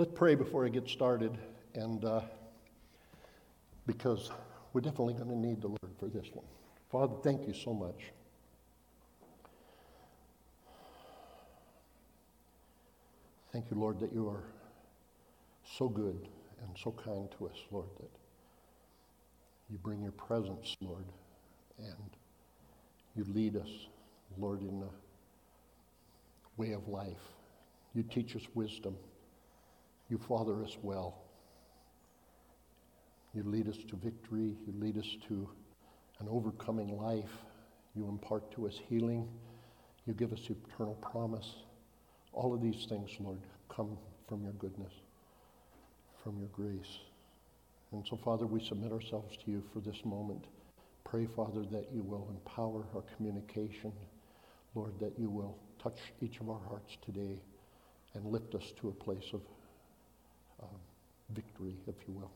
Let's 0.00 0.12
pray 0.14 0.34
before 0.34 0.64
I 0.64 0.70
get 0.70 0.88
started, 0.88 1.36
and 1.74 2.02
uh, 2.06 2.22
because 3.86 4.30
we're 4.72 4.80
definitely 4.80 5.12
going 5.12 5.28
to 5.28 5.36
need 5.36 5.60
the 5.60 5.66
Lord 5.66 5.94
for 5.98 6.06
this 6.06 6.26
one. 6.32 6.46
Father, 6.90 7.16
thank 7.22 7.46
you 7.46 7.52
so 7.52 7.74
much. 7.74 8.04
Thank 13.52 13.66
you, 13.70 13.76
Lord, 13.76 14.00
that 14.00 14.10
you 14.10 14.26
are 14.26 14.44
so 15.76 15.86
good 15.86 16.28
and 16.62 16.78
so 16.82 16.92
kind 16.92 17.28
to 17.36 17.48
us, 17.48 17.58
Lord, 17.70 17.90
that 17.98 18.10
you 19.68 19.76
bring 19.76 20.00
your 20.00 20.12
presence, 20.12 20.78
Lord, 20.80 21.04
and 21.78 22.16
you 23.14 23.26
lead 23.34 23.54
us, 23.54 23.68
Lord, 24.38 24.62
in 24.62 24.80
the 24.80 24.88
way 26.56 26.72
of 26.72 26.88
life. 26.88 27.34
You 27.92 28.02
teach 28.02 28.34
us 28.34 28.44
wisdom. 28.54 28.96
You 30.10 30.18
father 30.28 30.62
us 30.64 30.76
well. 30.82 31.14
You 33.32 33.44
lead 33.44 33.68
us 33.68 33.76
to 33.88 33.96
victory. 33.96 34.56
You 34.66 34.74
lead 34.76 34.98
us 34.98 35.06
to 35.28 35.48
an 36.18 36.26
overcoming 36.28 36.98
life. 36.98 37.30
You 37.94 38.08
impart 38.08 38.52
to 38.56 38.66
us 38.66 38.78
healing. 38.88 39.28
You 40.06 40.14
give 40.14 40.32
us 40.32 40.40
eternal 40.50 40.94
promise. 40.96 41.48
All 42.32 42.52
of 42.52 42.60
these 42.60 42.86
things, 42.88 43.10
Lord, 43.20 43.38
come 43.68 43.96
from 44.28 44.42
your 44.42 44.52
goodness, 44.54 44.92
from 46.24 46.38
your 46.38 46.48
grace. 46.48 46.98
And 47.92 48.04
so, 48.08 48.18
Father, 48.24 48.46
we 48.46 48.64
submit 48.64 48.92
ourselves 48.92 49.36
to 49.44 49.50
you 49.50 49.62
for 49.72 49.78
this 49.78 50.04
moment. 50.04 50.44
Pray, 51.04 51.26
Father, 51.36 51.62
that 51.70 51.88
you 51.94 52.02
will 52.02 52.28
empower 52.30 52.84
our 52.94 53.04
communication. 53.16 53.92
Lord, 54.74 54.98
that 55.00 55.18
you 55.18 55.30
will 55.30 55.56
touch 55.80 55.98
each 56.20 56.40
of 56.40 56.50
our 56.50 56.60
hearts 56.68 56.96
today 57.04 57.40
and 58.14 58.26
lift 58.26 58.54
us 58.56 58.72
to 58.80 58.88
a 58.88 59.04
place 59.04 59.26
of 59.32 59.40
uh, 60.62 60.66
victory, 61.30 61.76
if 61.86 61.94
you 62.06 62.14
will. 62.14 62.30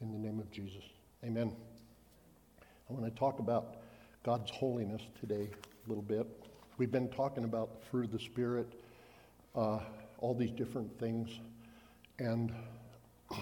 In 0.00 0.12
the 0.12 0.18
name 0.18 0.38
of 0.38 0.50
Jesus. 0.50 0.84
Amen. 1.24 1.52
I 2.88 2.92
want 2.92 3.04
to 3.04 3.18
talk 3.18 3.38
about 3.38 3.76
God's 4.22 4.50
holiness 4.50 5.02
today 5.20 5.50
a 5.86 5.88
little 5.88 6.02
bit. 6.02 6.26
We've 6.78 6.92
been 6.92 7.08
talking 7.08 7.44
about 7.44 7.80
the 7.80 7.86
fruit 7.86 8.04
of 8.06 8.12
the 8.12 8.18
Spirit, 8.18 8.68
uh, 9.54 9.80
all 10.18 10.34
these 10.34 10.52
different 10.52 10.98
things. 10.98 11.28
And 12.18 12.52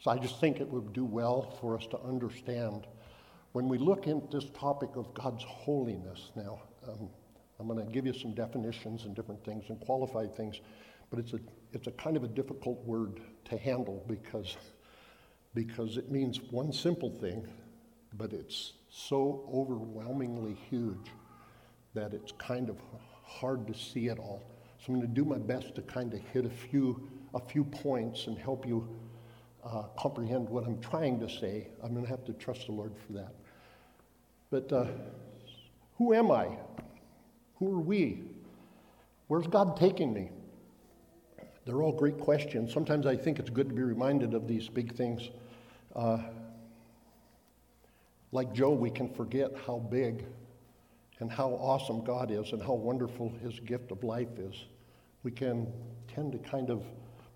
so 0.00 0.10
I 0.10 0.18
just 0.18 0.40
think 0.40 0.60
it 0.60 0.68
would 0.68 0.92
do 0.92 1.04
well 1.04 1.56
for 1.60 1.76
us 1.76 1.86
to 1.88 2.00
understand 2.00 2.86
when 3.52 3.68
we 3.68 3.78
look 3.78 4.06
at 4.06 4.30
this 4.30 4.46
topic 4.58 4.90
of 4.96 5.12
God's 5.14 5.44
holiness 5.44 6.30
now. 6.34 6.60
Um, 6.88 7.08
I'm 7.58 7.66
going 7.66 7.84
to 7.84 7.90
give 7.90 8.06
you 8.06 8.12
some 8.12 8.34
definitions 8.34 9.04
and 9.04 9.14
different 9.14 9.44
things 9.44 9.64
and 9.68 9.80
qualified 9.80 10.36
things, 10.36 10.60
but 11.10 11.18
it's 11.18 11.32
a, 11.32 11.40
it's 11.72 11.86
a 11.86 11.92
kind 11.92 12.16
of 12.16 12.24
a 12.24 12.28
difficult 12.28 12.84
word 12.84 13.20
to 13.46 13.56
handle 13.56 14.04
because, 14.08 14.56
because 15.54 15.96
it 15.96 16.10
means 16.10 16.40
one 16.50 16.72
simple 16.72 17.10
thing, 17.10 17.46
but 18.14 18.32
it's 18.32 18.74
so 18.88 19.48
overwhelmingly 19.52 20.56
huge 20.68 21.10
that 21.94 22.12
it's 22.12 22.32
kind 22.32 22.68
of 22.68 22.76
hard 23.24 23.66
to 23.66 23.74
see 23.74 24.06
it 24.08 24.18
all. 24.18 24.42
So 24.78 24.92
I'm 24.92 25.00
going 25.00 25.08
to 25.08 25.14
do 25.14 25.24
my 25.24 25.38
best 25.38 25.74
to 25.76 25.82
kind 25.82 26.12
of 26.14 26.20
hit 26.32 26.44
a 26.44 26.50
few, 26.50 27.08
a 27.34 27.40
few 27.40 27.64
points 27.64 28.26
and 28.26 28.38
help 28.38 28.66
you 28.66 28.88
uh, 29.64 29.84
comprehend 29.98 30.48
what 30.48 30.64
I'm 30.64 30.80
trying 30.80 31.18
to 31.20 31.28
say. 31.28 31.68
I'm 31.82 31.92
going 31.92 32.04
to 32.04 32.10
have 32.10 32.24
to 32.26 32.32
trust 32.34 32.66
the 32.66 32.72
Lord 32.72 32.92
for 33.06 33.14
that. 33.14 33.34
But 34.50 34.72
uh, 34.72 34.86
who 35.98 36.14
am 36.14 36.30
I? 36.30 36.48
Who 37.56 37.72
are 37.74 37.80
we? 37.80 38.22
Where's 39.28 39.46
God 39.46 39.76
taking 39.76 40.12
me? 40.12 40.30
They're 41.66 41.82
all 41.82 41.92
great 41.92 42.18
questions. 42.18 42.72
Sometimes 42.72 43.06
I 43.06 43.16
think 43.16 43.40
it's 43.40 43.50
good 43.50 43.68
to 43.68 43.74
be 43.74 43.82
reminded 43.82 44.34
of 44.34 44.46
these 44.46 44.68
big 44.68 44.94
things. 44.94 45.30
Uh, 45.96 46.18
like 48.30 48.52
Joe, 48.52 48.70
we 48.70 48.88
can 48.88 49.12
forget 49.12 49.50
how 49.66 49.78
big 49.78 50.24
and 51.18 51.30
how 51.30 51.50
awesome 51.50 52.04
God 52.04 52.30
is 52.30 52.52
and 52.52 52.62
how 52.62 52.74
wonderful 52.74 53.32
his 53.42 53.58
gift 53.58 53.90
of 53.90 54.04
life 54.04 54.38
is. 54.38 54.54
We 55.24 55.32
can 55.32 55.66
tend 56.06 56.32
to 56.32 56.38
kind 56.38 56.70
of 56.70 56.84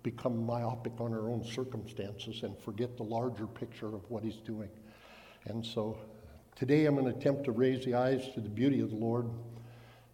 become 0.01 0.45
myopic 0.45 0.93
on 1.01 1.13
our 1.13 1.29
own 1.29 1.43
circumstances 1.43 2.43
and 2.43 2.57
forget 2.57 2.95
the 2.95 3.03
larger 3.03 3.47
picture 3.47 3.87
of 3.87 4.09
what 4.09 4.23
he's 4.23 4.37
doing. 4.37 4.69
And 5.45 5.65
so 5.65 5.97
today 6.55 6.85
I'm 6.85 6.95
going 6.95 7.11
to 7.11 7.19
attempt 7.19 7.43
to 7.45 7.51
raise 7.51 7.83
the 7.83 7.95
eyes 7.95 8.29
to 8.33 8.39
the 8.39 8.49
beauty 8.49 8.79
of 8.79 8.91
the 8.91 8.95
Lord 8.95 9.29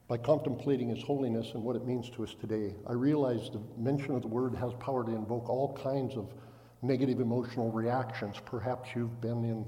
by 0.08 0.18
contemplating 0.18 0.90
His 0.90 1.04
holiness 1.04 1.52
and 1.54 1.64
what 1.64 1.76
it 1.76 1.86
means 1.86 2.10
to 2.12 2.24
us 2.24 2.34
today, 2.40 2.74
I 2.88 2.94
realize 2.94 3.50
the 3.50 3.62
mention 3.78 4.16
of 4.16 4.22
the 4.22 4.28
word 4.30 4.56
has 4.56 4.74
power 4.80 5.04
to 5.04 5.12
invoke 5.12 5.50
all 5.50 5.78
kinds 5.84 6.16
of 6.16 6.34
negative 6.82 7.20
emotional 7.20 7.72
reactions. 7.72 8.38
Perhaps 8.46 8.90
you've 8.96 9.20
been 9.20 9.44
in 9.44 9.66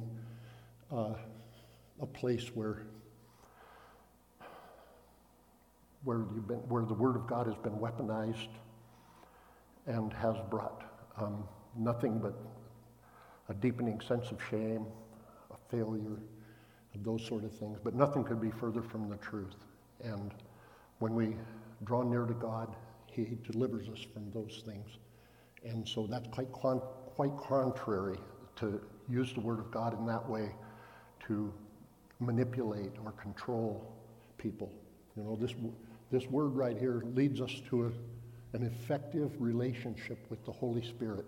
uh, 0.91 1.13
a 2.01 2.05
place 2.05 2.49
where 2.53 2.83
where, 6.03 6.19
been, 6.19 6.57
where 6.69 6.85
the 6.85 6.93
Word 6.93 7.15
of 7.15 7.27
God 7.27 7.45
has 7.45 7.57
been 7.57 7.73
weaponized 7.73 8.49
and 9.85 10.13
has 10.13 10.35
brought 10.49 10.83
um, 11.17 11.43
nothing 11.77 12.19
but 12.19 12.39
a 13.49 13.53
deepening 13.53 13.99
sense 13.99 14.31
of 14.31 14.39
shame, 14.49 14.85
a 15.51 15.57
failure, 15.69 16.19
those 17.03 17.25
sort 17.25 17.43
of 17.43 17.51
things. 17.51 17.79
But 17.83 17.95
nothing 17.95 18.23
could 18.23 18.41
be 18.41 18.51
further 18.51 18.81
from 18.81 19.09
the 19.09 19.17
truth. 19.17 19.55
And 20.03 20.33
when 20.99 21.15
we 21.15 21.35
draw 21.83 22.03
near 22.03 22.25
to 22.25 22.33
God, 22.33 22.75
He 23.07 23.37
delivers 23.49 23.87
us 23.89 24.05
from 24.13 24.31
those 24.31 24.63
things. 24.65 24.97
And 25.63 25.87
so 25.87 26.07
that's 26.07 26.27
quite, 26.29 26.51
con- 26.53 26.81
quite 27.15 27.37
contrary 27.37 28.17
to 28.57 28.81
use 29.09 29.33
the 29.33 29.41
Word 29.41 29.59
of 29.59 29.71
God 29.71 29.97
in 29.97 30.05
that 30.05 30.27
way 30.27 30.51
to 31.27 31.53
manipulate 32.19 32.91
or 33.05 33.11
control 33.13 33.93
people. 34.37 34.71
You 35.15 35.23
know, 35.23 35.35
this, 35.35 35.53
this 36.11 36.25
word 36.27 36.55
right 36.55 36.77
here 36.77 37.03
leads 37.15 37.41
us 37.41 37.61
to 37.69 37.85
a, 37.85 38.57
an 38.57 38.63
effective 38.63 39.31
relationship 39.39 40.19
with 40.29 40.43
the 40.45 40.51
Holy 40.51 40.81
Spirit. 40.81 41.25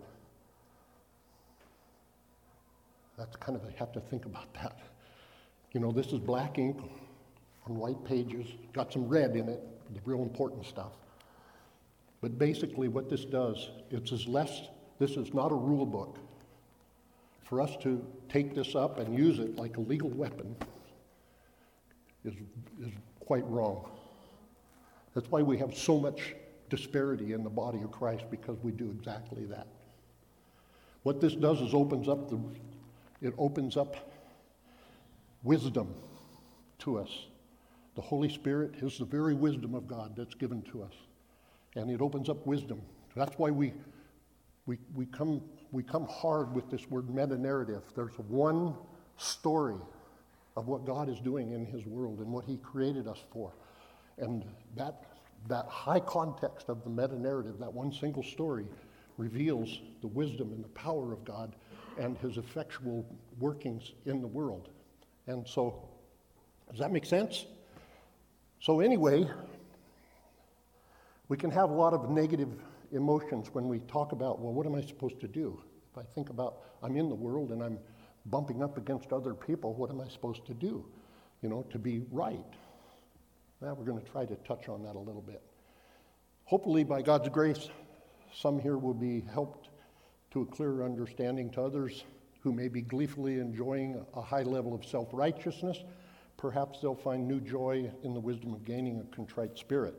That's 3.17 3.35
kind 3.35 3.55
of, 3.55 3.63
I 3.65 3.73
have 3.77 3.91
to 3.93 3.99
think 3.99 4.25
about 4.25 4.53
that. 4.55 4.79
You 5.73 5.79
know, 5.79 5.91
this 5.91 6.07
is 6.07 6.19
black 6.19 6.57
ink 6.57 6.81
on 7.67 7.75
white 7.77 8.03
pages, 8.03 8.47
got 8.73 8.91
some 8.91 9.07
red 9.07 9.35
in 9.35 9.47
it, 9.49 9.61
the 9.93 9.99
real 10.05 10.21
important 10.21 10.65
stuff. 10.65 10.93
But 12.21 12.37
basically, 12.37 12.87
what 12.87 13.09
this 13.09 13.25
does, 13.25 13.69
it's 13.89 14.11
as 14.11 14.27
less, 14.27 14.69
this 14.99 15.11
is 15.11 15.33
not 15.33 15.51
a 15.51 15.55
rule 15.55 15.85
book. 15.85 16.19
For 17.43 17.59
us 17.61 17.75
to 17.81 18.05
take 18.29 18.55
this 18.55 18.75
up 18.75 18.99
and 18.99 19.17
use 19.17 19.39
it 19.39 19.57
like 19.57 19.77
a 19.77 19.81
legal 19.81 20.09
weapon 20.09 20.55
is, 22.23 22.33
is 22.81 22.91
quite 23.19 23.45
wrong. 23.47 23.89
That's 25.13 25.29
why 25.29 25.41
we 25.41 25.57
have 25.57 25.75
so 25.75 25.99
much 25.99 26.35
disparity 26.69 27.33
in 27.33 27.43
the 27.43 27.49
body 27.49 27.81
of 27.81 27.91
Christ 27.91 28.25
because 28.31 28.57
we 28.63 28.71
do 28.71 28.95
exactly 28.97 29.45
that. 29.45 29.67
What 31.03 31.19
this 31.19 31.33
does 31.33 31.59
is 31.59 31.73
opens 31.73 32.07
up 32.07 32.29
the, 32.29 32.39
it 33.21 33.33
opens 33.37 33.75
up 33.75 34.13
wisdom 35.43 35.93
to 36.79 36.99
us 36.99 37.09
the 37.95 38.01
Holy 38.01 38.29
Spirit 38.29 38.75
is 38.81 38.97
the 38.97 39.05
very 39.05 39.33
wisdom 39.33 39.75
of 39.75 39.87
God 39.87 40.13
that's 40.15 40.33
given 40.33 40.61
to 40.63 40.83
us. 40.83 40.93
And 41.75 41.89
it 41.89 42.01
opens 42.01 42.29
up 42.29 42.45
wisdom. 42.45 42.81
That's 43.15 43.37
why 43.37 43.51
we, 43.51 43.73
we, 44.65 44.77
we, 44.95 45.05
come, 45.05 45.41
we 45.71 45.83
come 45.83 46.07
hard 46.07 46.53
with 46.53 46.69
this 46.69 46.89
word 46.89 47.13
meta 47.13 47.37
narrative. 47.37 47.83
There's 47.95 48.17
one 48.27 48.75
story 49.17 49.77
of 50.55 50.67
what 50.67 50.85
God 50.85 51.09
is 51.09 51.19
doing 51.19 51.51
in 51.51 51.65
His 51.65 51.85
world 51.85 52.19
and 52.19 52.27
what 52.27 52.45
He 52.45 52.57
created 52.57 53.07
us 53.07 53.19
for. 53.31 53.53
And 54.17 54.45
that, 54.75 55.03
that 55.47 55.65
high 55.67 55.99
context 55.99 56.69
of 56.69 56.83
the 56.83 56.89
meta 56.89 57.19
narrative, 57.19 57.57
that 57.59 57.73
one 57.73 57.91
single 57.91 58.23
story, 58.23 58.65
reveals 59.17 59.81
the 60.01 60.07
wisdom 60.07 60.51
and 60.53 60.63
the 60.63 60.69
power 60.69 61.11
of 61.11 61.23
God 61.25 61.55
and 61.97 62.17
His 62.17 62.37
effectual 62.37 63.05
workings 63.39 63.91
in 64.05 64.21
the 64.21 64.27
world. 64.27 64.69
And 65.27 65.47
so, 65.47 65.89
does 66.69 66.79
that 66.79 66.91
make 66.91 67.05
sense? 67.05 67.45
So, 68.61 68.79
anyway, 68.79 69.27
we 71.29 71.35
can 71.35 71.49
have 71.49 71.71
a 71.71 71.73
lot 71.73 71.95
of 71.95 72.11
negative 72.11 72.49
emotions 72.91 73.47
when 73.53 73.67
we 73.67 73.79
talk 73.79 74.11
about, 74.11 74.39
well, 74.39 74.53
what 74.53 74.67
am 74.67 74.75
I 74.75 74.81
supposed 74.81 75.19
to 75.21 75.27
do? 75.27 75.59
If 75.91 75.97
I 75.97 76.03
think 76.03 76.29
about, 76.29 76.59
I'm 76.83 76.95
in 76.95 77.09
the 77.09 77.15
world 77.15 77.49
and 77.51 77.63
I'm 77.63 77.79
bumping 78.27 78.61
up 78.61 78.77
against 78.77 79.13
other 79.13 79.33
people, 79.33 79.73
what 79.73 79.89
am 79.89 79.99
I 79.99 80.07
supposed 80.09 80.45
to 80.45 80.53
do? 80.53 80.85
You 81.41 81.49
know, 81.49 81.65
to 81.71 81.79
be 81.79 82.03
right. 82.11 82.37
Now, 83.61 83.73
we're 83.73 83.85
going 83.85 83.99
to 83.99 84.11
try 84.11 84.25
to 84.25 84.35
touch 84.47 84.69
on 84.69 84.83
that 84.83 84.95
a 84.95 84.99
little 84.99 85.23
bit. 85.23 85.41
Hopefully, 86.43 86.83
by 86.83 87.01
God's 87.01 87.29
grace, 87.29 87.67
some 88.31 88.59
here 88.59 88.77
will 88.77 88.93
be 88.93 89.21
helped 89.33 89.69
to 90.33 90.43
a 90.43 90.45
clearer 90.45 90.83
understanding 90.83 91.49
to 91.51 91.63
others 91.63 92.03
who 92.41 92.51
may 92.51 92.67
be 92.67 92.81
gleefully 92.83 93.39
enjoying 93.39 94.05
a 94.13 94.21
high 94.21 94.43
level 94.43 94.75
of 94.75 94.85
self 94.85 95.07
righteousness 95.13 95.83
Perhaps 96.41 96.79
they'll 96.79 96.95
find 96.95 97.27
new 97.27 97.39
joy 97.39 97.91
in 98.01 98.15
the 98.15 98.19
wisdom 98.19 98.51
of 98.51 98.65
gaining 98.65 98.99
a 98.99 99.15
contrite 99.15 99.59
spirit. 99.59 99.93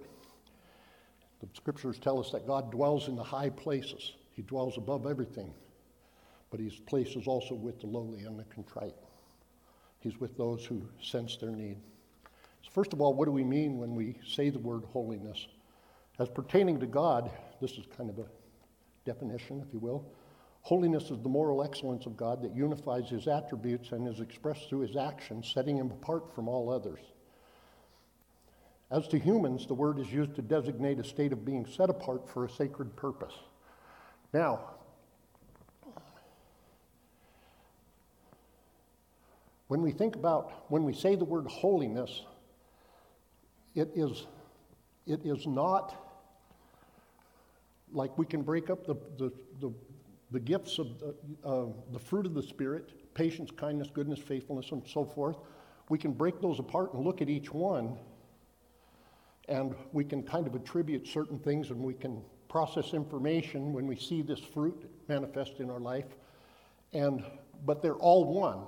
The 1.41 1.47
scriptures 1.55 2.01
tell 2.01 2.19
us 2.19 2.33
that 2.33 2.49
God 2.49 2.73
dwells 2.73 3.07
in 3.07 3.15
the 3.15 3.23
high 3.23 3.49
places. 3.49 4.15
He 4.33 4.43
dwells 4.43 4.77
above 4.77 5.07
everything, 5.07 5.55
but 6.51 6.59
his 6.59 6.75
place 6.81 7.15
is 7.15 7.29
also 7.29 7.55
with 7.55 7.81
the 7.81 7.87
lowly 7.87 8.25
and 8.25 8.37
the 8.37 8.45
contrite. 8.45 8.97
He's 10.01 10.19
with 10.19 10.37
those 10.37 10.67
who 10.67 10.83
sense 11.01 11.37
their 11.37 11.53
need. 11.53 11.77
So 12.65 12.71
first 12.73 12.93
of 12.93 13.01
all, 13.01 13.15
what 13.15 13.27
do 13.27 13.33
we 13.33 13.45
mean 13.45 13.79
when 13.79 13.95
we 13.95 14.19
say 14.27 14.51
the 14.51 14.59
word 14.59 14.83
holiness? 14.93 15.47
As 16.19 16.29
pertaining 16.29 16.81
to 16.81 16.87
God, 16.87 17.31
this 17.61 17.73
is 17.73 17.87
kind 17.97 18.11
of 18.11 18.19
a 18.19 18.27
definition, 19.05 19.65
if 19.65 19.73
you 19.73 19.79
will. 19.79 20.05
Holiness 20.63 21.11
is 21.11 21.21
the 21.21 21.29
moral 21.29 21.63
excellence 21.63 22.07
of 22.07 22.17
God 22.17 22.43
that 22.43 22.55
unifies 22.55 23.09
his 23.09 23.27
attributes 23.27 23.91
and 23.91 24.07
is 24.07 24.21
expressed 24.21 24.69
through 24.69 24.81
his 24.81 24.97
actions, 24.97 25.51
setting 25.53 25.77
him 25.77 25.91
apart 25.91 26.33
from 26.35 26.49
all 26.49 26.71
others. 26.71 27.01
As 28.91 29.09
to 29.09 29.19
humans, 29.19 29.67
the 29.67 29.75
word 29.75 29.99
is 29.99 30.13
used 30.13 30.37
to 30.37 30.43
designate 30.43 30.99
a 30.99 31.05
state 31.05 31.33
of 31.33 31.45
being 31.45 31.67
set 31.67 31.91
apart 31.91 32.29
for 32.29 32.45
a 32.45 32.51
sacred 32.51 32.95
purpose. 32.95 33.33
Now, 34.33 34.61
when 39.67 39.83
we 39.83 39.91
think 39.91 40.15
about, 40.15 40.71
when 40.71 40.85
we 40.85 40.93
say 40.93 41.17
the 41.17 41.25
word 41.25 41.47
holiness, 41.49 42.23
it 43.75 43.91
is, 43.97 44.27
it 45.07 45.21
is 45.25 45.47
not 45.47 45.97
like 47.93 48.17
we 48.17 48.27
can 48.27 48.43
break 48.43 48.71
up 48.71 48.87
the, 48.87 48.95
the, 49.19 49.33
the, 49.61 49.73
the 50.33 50.41
gifts 50.41 50.79
of 50.79 50.99
the, 50.99 51.15
uh, 51.45 51.67
the 51.93 51.99
fruit 51.99 52.27
of 52.27 52.35
the 52.35 52.43
Spirit, 52.43 53.15
patience, 53.15 53.51
kindness, 53.51 53.89
goodness, 53.93 54.19
faithfulness, 54.19 54.73
and 54.73 54.83
so 54.87 55.05
forth. 55.05 55.37
We 55.89 55.99
can 55.99 56.13
break 56.13 56.41
those 56.41 56.59
apart 56.59 56.95
and 56.95 57.05
look 57.05 57.21
at 57.21 57.29
each 57.29 57.53
one 57.53 57.99
and 59.49 59.75
we 59.93 60.05
can 60.05 60.23
kind 60.23 60.47
of 60.47 60.55
attribute 60.55 61.07
certain 61.07 61.39
things 61.39 61.71
and 61.71 61.81
we 61.81 61.95
can 61.95 62.23
process 62.49 62.95
information 62.95 63.73
when 63.73 63.87
we 63.87 63.97
see 63.97 64.23
this 64.23 64.41
fruit 64.41 64.89
manifest 65.09 65.59
in 65.59 65.71
our 65.71 65.81
life. 65.81 66.17
And, 66.93 67.25
but 67.65 67.83
they're 67.83 67.97
all 67.97 68.25
one. 68.25 68.67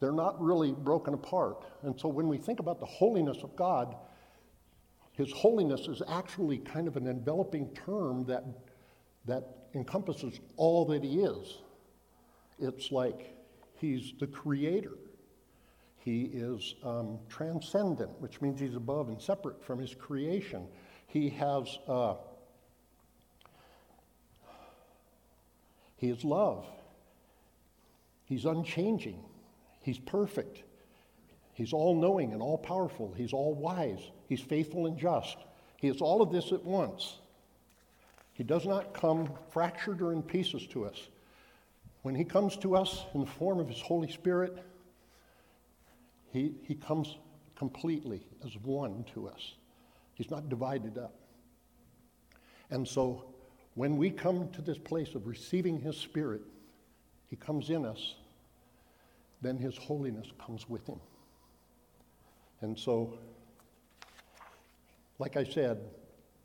They're 0.00 0.12
not 0.12 0.40
really 0.42 0.72
broken 0.72 1.14
apart. 1.14 1.64
And 1.82 1.98
so 1.98 2.08
when 2.08 2.28
we 2.28 2.36
think 2.38 2.60
about 2.60 2.80
the 2.80 2.86
holiness 2.86 3.38
of 3.42 3.54
God, 3.56 3.96
His 5.12 5.30
holiness 5.32 5.88
is 5.88 6.02
actually 6.08 6.58
kind 6.58 6.88
of 6.88 6.96
an 6.96 7.06
enveloping 7.06 7.74
term 7.74 8.24
that, 8.24 8.44
that 9.26 9.57
encompasses 9.74 10.40
all 10.56 10.84
that 10.86 11.02
He 11.02 11.20
is. 11.20 11.58
It's 12.58 12.90
like 12.90 13.38
He's 13.78 14.12
the 14.18 14.26
creator. 14.26 14.94
He 15.98 16.22
is 16.22 16.74
um, 16.82 17.18
transcendent, 17.28 18.20
which 18.20 18.40
means 18.40 18.58
he's 18.58 18.74
above 18.74 19.08
and 19.08 19.20
separate 19.20 19.62
from 19.62 19.78
his 19.78 19.94
creation. 19.94 20.66
He 21.06 21.28
has, 21.30 21.78
uh, 21.86 22.14
he 25.96 26.08
is 26.08 26.24
love. 26.24 26.66
He's 28.24 28.44
unchanging. 28.46 29.22
He's 29.80 29.98
perfect. 29.98 30.62
He's 31.52 31.72
all 31.72 31.94
knowing 32.00 32.32
and 32.32 32.42
all 32.42 32.58
powerful. 32.58 33.12
He's 33.16 33.32
all 33.32 33.54
wise. 33.54 34.10
He's 34.28 34.40
faithful 34.40 34.86
and 34.86 34.98
just. 34.98 35.36
He 35.76 35.88
is 35.88 36.00
all 36.00 36.20
of 36.22 36.32
this 36.32 36.52
at 36.52 36.64
once. 36.64 37.18
He 38.38 38.44
does 38.44 38.64
not 38.64 38.94
come 38.94 39.28
fractured 39.50 40.00
or 40.00 40.12
in 40.12 40.22
pieces 40.22 40.64
to 40.68 40.84
us. 40.84 41.08
When 42.02 42.14
he 42.14 42.24
comes 42.24 42.56
to 42.58 42.76
us 42.76 43.04
in 43.12 43.20
the 43.20 43.26
form 43.26 43.58
of 43.58 43.68
his 43.68 43.80
Holy 43.80 44.08
Spirit, 44.08 44.64
he, 46.32 46.54
he 46.62 46.76
comes 46.76 47.18
completely 47.56 48.24
as 48.46 48.56
one 48.62 49.04
to 49.12 49.28
us. 49.28 49.54
He's 50.14 50.30
not 50.30 50.48
divided 50.48 50.98
up. 50.98 51.14
And 52.70 52.86
so 52.86 53.24
when 53.74 53.96
we 53.96 54.08
come 54.08 54.48
to 54.50 54.62
this 54.62 54.78
place 54.78 55.16
of 55.16 55.26
receiving 55.26 55.80
His 55.80 55.96
Spirit, 55.96 56.42
He 57.28 57.34
comes 57.34 57.70
in 57.70 57.84
us, 57.84 58.14
then 59.42 59.58
His 59.58 59.76
holiness 59.76 60.28
comes 60.44 60.68
with 60.68 60.86
Him. 60.86 61.00
And 62.60 62.78
so, 62.78 63.18
like 65.18 65.36
I 65.36 65.42
said, 65.42 65.80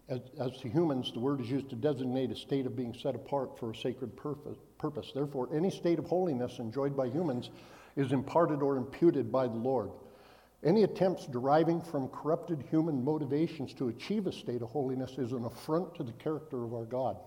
as, 0.10 0.20
as 0.40 0.58
to 0.58 0.70
humans, 0.70 1.12
the 1.14 1.20
word 1.20 1.40
is 1.42 1.50
used 1.50 1.70
to 1.70 1.76
designate 1.76 2.32
a 2.32 2.36
state 2.36 2.66
of 2.66 2.76
being 2.76 2.94
set 2.94 3.16
apart 3.16 3.58
for 3.58 3.72
a 3.72 3.76
sacred 3.76 4.16
purpose. 4.16 4.58
purpose. 4.78 5.12
Therefore, 5.14 5.50
any 5.54 5.70
state 5.70 6.00
of 6.00 6.06
holiness 6.06 6.60
enjoyed 6.60 6.96
by 6.96 7.08
humans 7.08 7.50
is 7.96 8.12
imparted 8.12 8.62
or 8.62 8.78
imputed 8.78 9.32
by 9.32 9.48
the 9.48 9.54
Lord. 9.54 9.92
Any 10.64 10.84
attempts 10.84 11.26
deriving 11.26 11.82
from 11.82 12.08
corrupted 12.10 12.64
human 12.70 13.04
motivations 13.04 13.74
to 13.76 13.90
achieve 13.90 14.28
a 14.28 14.32
state 14.32 14.62
of 14.62 14.70
holiness 14.70 15.18
is 15.18 15.32
an 15.32 15.46
affront 15.46 15.96
to 15.96 16.04
the 16.04 16.14
character 16.14 16.64
of 16.64 16.74
our 16.74 16.86
God. 16.86 17.18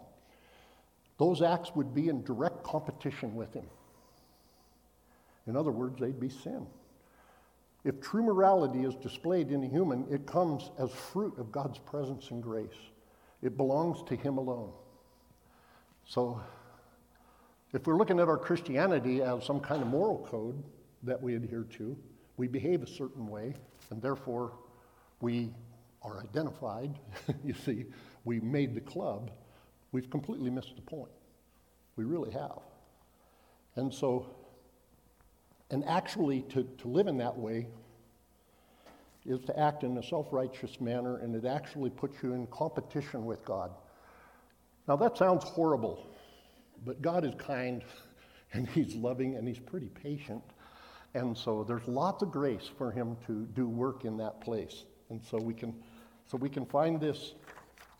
Those 1.18 1.42
acts 1.42 1.74
would 1.74 1.94
be 1.94 2.08
in 2.08 2.24
direct 2.24 2.62
competition 2.62 3.34
with 3.34 3.52
Him. 3.54 3.66
In 5.46 5.56
other 5.56 5.70
words, 5.70 5.98
they'd 6.00 6.18
be 6.18 6.28
sin. 6.28 6.66
If 7.86 8.00
true 8.00 8.24
morality 8.24 8.80
is 8.80 8.96
displayed 8.96 9.52
in 9.52 9.62
a 9.62 9.68
human, 9.68 10.08
it 10.10 10.26
comes 10.26 10.72
as 10.76 10.90
fruit 10.90 11.38
of 11.38 11.52
God's 11.52 11.78
presence 11.78 12.32
and 12.32 12.42
grace. 12.42 12.90
It 13.42 13.56
belongs 13.56 14.02
to 14.08 14.16
Him 14.16 14.38
alone. 14.38 14.72
So, 16.04 16.40
if 17.72 17.86
we're 17.86 17.96
looking 17.96 18.18
at 18.18 18.26
our 18.26 18.38
Christianity 18.38 19.22
as 19.22 19.44
some 19.44 19.60
kind 19.60 19.82
of 19.82 19.86
moral 19.86 20.26
code 20.28 20.64
that 21.04 21.22
we 21.22 21.36
adhere 21.36 21.64
to, 21.78 21.96
we 22.36 22.48
behave 22.48 22.82
a 22.82 22.88
certain 22.88 23.28
way, 23.28 23.54
and 23.90 24.02
therefore 24.02 24.54
we 25.20 25.54
are 26.02 26.24
identified. 26.24 26.98
you 27.44 27.54
see, 27.54 27.84
we 28.24 28.40
made 28.40 28.74
the 28.74 28.80
club. 28.80 29.30
We've 29.92 30.10
completely 30.10 30.50
missed 30.50 30.74
the 30.74 30.82
point. 30.82 31.12
We 31.94 32.02
really 32.02 32.32
have. 32.32 32.62
And 33.76 33.94
so, 33.94 34.34
and 35.70 35.84
actually, 35.84 36.42
to, 36.50 36.64
to 36.78 36.88
live 36.88 37.06
in 37.06 37.18
that 37.18 37.36
way 37.36 37.66
is 39.24 39.40
to 39.42 39.58
act 39.58 39.82
in 39.82 39.96
a 39.98 40.02
self 40.02 40.28
righteous 40.30 40.80
manner, 40.80 41.18
and 41.18 41.34
it 41.34 41.44
actually 41.44 41.90
puts 41.90 42.22
you 42.22 42.34
in 42.34 42.46
competition 42.48 43.24
with 43.24 43.44
God. 43.44 43.70
Now, 44.86 44.96
that 44.96 45.18
sounds 45.18 45.44
horrible 45.44 46.06
but 46.84 47.02
God 47.02 47.24
is 47.24 47.34
kind 47.38 47.82
and 48.52 48.68
He's 48.68 48.94
loving 48.94 49.36
and 49.36 49.46
He's 49.46 49.58
pretty 49.58 49.88
patient. 49.88 50.42
And 51.14 51.36
so 51.36 51.64
there's 51.64 51.86
lots 51.86 52.22
of 52.22 52.30
grace 52.30 52.70
for 52.76 52.90
Him 52.90 53.16
to 53.26 53.46
do 53.54 53.66
work 53.66 54.04
in 54.04 54.16
that 54.18 54.40
place. 54.40 54.84
And 55.08 55.20
so 55.22 55.38
we 55.38 55.54
can, 55.54 55.74
so 56.30 56.36
we 56.36 56.48
can 56.48 56.66
find 56.66 57.00
this, 57.00 57.34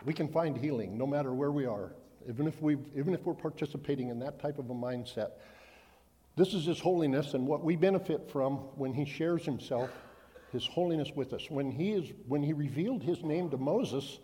we 0.04 0.12
can 0.12 0.28
find 0.28 0.56
healing 0.56 0.99
no 0.99 1.06
matter 1.06 1.32
where 1.32 1.52
we 1.52 1.66
are, 1.66 1.92
even 2.28 2.46
if, 2.46 2.61
we 2.61 2.76
even 2.96 3.14
if 3.14 3.23
we're 3.25 3.35
participating 3.35 4.08
in 4.08 4.18
that 4.20 4.40
type 4.40 4.58
of 4.58 4.70
a 4.70 4.75
mindset. 4.75 5.30
This 6.37 6.55
is 6.55 6.66
His 6.66 6.81
holiness 6.81 7.35
and 7.35 7.47
what 7.47 7.64
we 7.64 7.76
benefit 7.76 8.31
from 8.31 8.57
when 8.76 8.93
He 8.93 9.05
shares 9.05 9.45
Himself, 9.45 9.90
His 10.52 10.66
holiness 10.66 11.11
with 11.14 11.33
us. 11.33 11.50
When 11.50 11.71
He, 11.71 11.93
is, 11.93 12.12
when 12.28 12.43
he 12.43 12.52
revealed 12.52 13.02
His 13.02 13.23
name 13.25 13.50
to 13.50 13.57
Moses, 13.57 14.19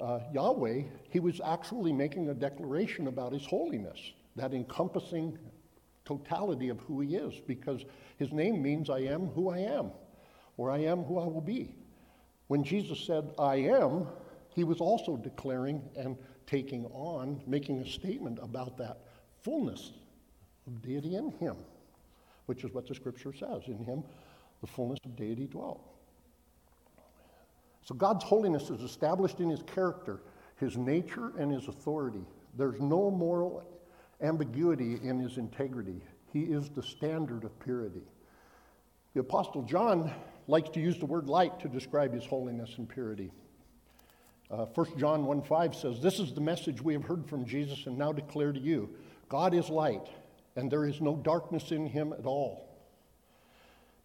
uh, 0.00 0.20
Yahweh, 0.32 0.82
he 1.10 1.20
was 1.20 1.40
actually 1.44 1.92
making 1.92 2.28
a 2.28 2.34
declaration 2.34 3.08
about 3.08 3.32
his 3.32 3.44
holiness, 3.44 3.98
that 4.36 4.54
encompassing 4.54 5.38
totality 6.04 6.68
of 6.68 6.78
who 6.80 7.00
he 7.00 7.16
is, 7.16 7.40
because 7.46 7.84
his 8.16 8.32
name 8.32 8.62
means 8.62 8.88
I 8.88 9.00
am 9.00 9.26
who 9.28 9.50
I 9.50 9.58
am, 9.58 9.90
or 10.56 10.70
I 10.70 10.78
am 10.78 11.02
who 11.02 11.18
I 11.18 11.26
will 11.26 11.40
be. 11.40 11.74
When 12.46 12.64
Jesus 12.64 13.04
said, 13.04 13.32
I 13.38 13.56
am, 13.56 14.06
he 14.54 14.64
was 14.64 14.80
also 14.80 15.16
declaring 15.16 15.82
and 15.96 16.16
taking 16.46 16.86
on, 16.86 17.42
making 17.46 17.78
a 17.78 17.86
statement 17.86 18.38
about 18.40 18.78
that 18.78 19.00
fullness 19.42 19.92
of 20.68 20.82
deity 20.82 21.16
in 21.16 21.30
him, 21.32 21.56
which 22.46 22.62
is 22.62 22.72
what 22.72 22.86
the 22.86 22.94
scripture 22.94 23.32
says. 23.32 23.62
In 23.66 23.84
him, 23.84 24.04
the 24.60 24.66
fullness 24.66 25.00
of 25.04 25.16
deity 25.16 25.46
dwelt. 25.46 25.82
So 27.82 27.94
God's 27.94 28.24
holiness 28.24 28.70
is 28.70 28.82
established 28.82 29.40
in 29.40 29.48
his 29.48 29.62
character, 29.62 30.20
his 30.56 30.76
nature, 30.76 31.32
and 31.38 31.50
his 31.50 31.68
authority. 31.68 32.24
There's 32.56 32.80
no 32.80 33.10
moral 33.10 33.64
ambiguity 34.20 35.00
in 35.02 35.18
his 35.18 35.38
integrity. 35.38 36.02
He 36.32 36.42
is 36.42 36.68
the 36.68 36.82
standard 36.82 37.44
of 37.44 37.58
purity. 37.60 38.02
The 39.14 39.20
Apostle 39.20 39.62
John 39.62 40.12
likes 40.46 40.68
to 40.70 40.80
use 40.80 40.98
the 40.98 41.06
word 41.06 41.28
light 41.28 41.58
to 41.60 41.68
describe 41.68 42.12
his 42.12 42.24
holiness 42.24 42.74
and 42.76 42.88
purity. 42.88 43.30
Uh, 44.50 44.64
1 44.74 44.98
John 44.98 45.24
1 45.26 45.42
5 45.42 45.74
says, 45.74 46.00
This 46.00 46.18
is 46.18 46.32
the 46.32 46.40
message 46.40 46.82
we 46.82 46.94
have 46.94 47.04
heard 47.04 47.26
from 47.26 47.44
Jesus 47.44 47.86
and 47.86 47.98
now 47.98 48.12
declare 48.12 48.52
to 48.52 48.60
you 48.60 48.88
God 49.28 49.54
is 49.54 49.68
light, 49.68 50.08
and 50.58 50.68
there 50.68 50.84
is 50.84 51.00
no 51.00 51.14
darkness 51.14 51.70
in 51.70 51.86
him 51.86 52.12
at 52.12 52.26
all. 52.26 52.68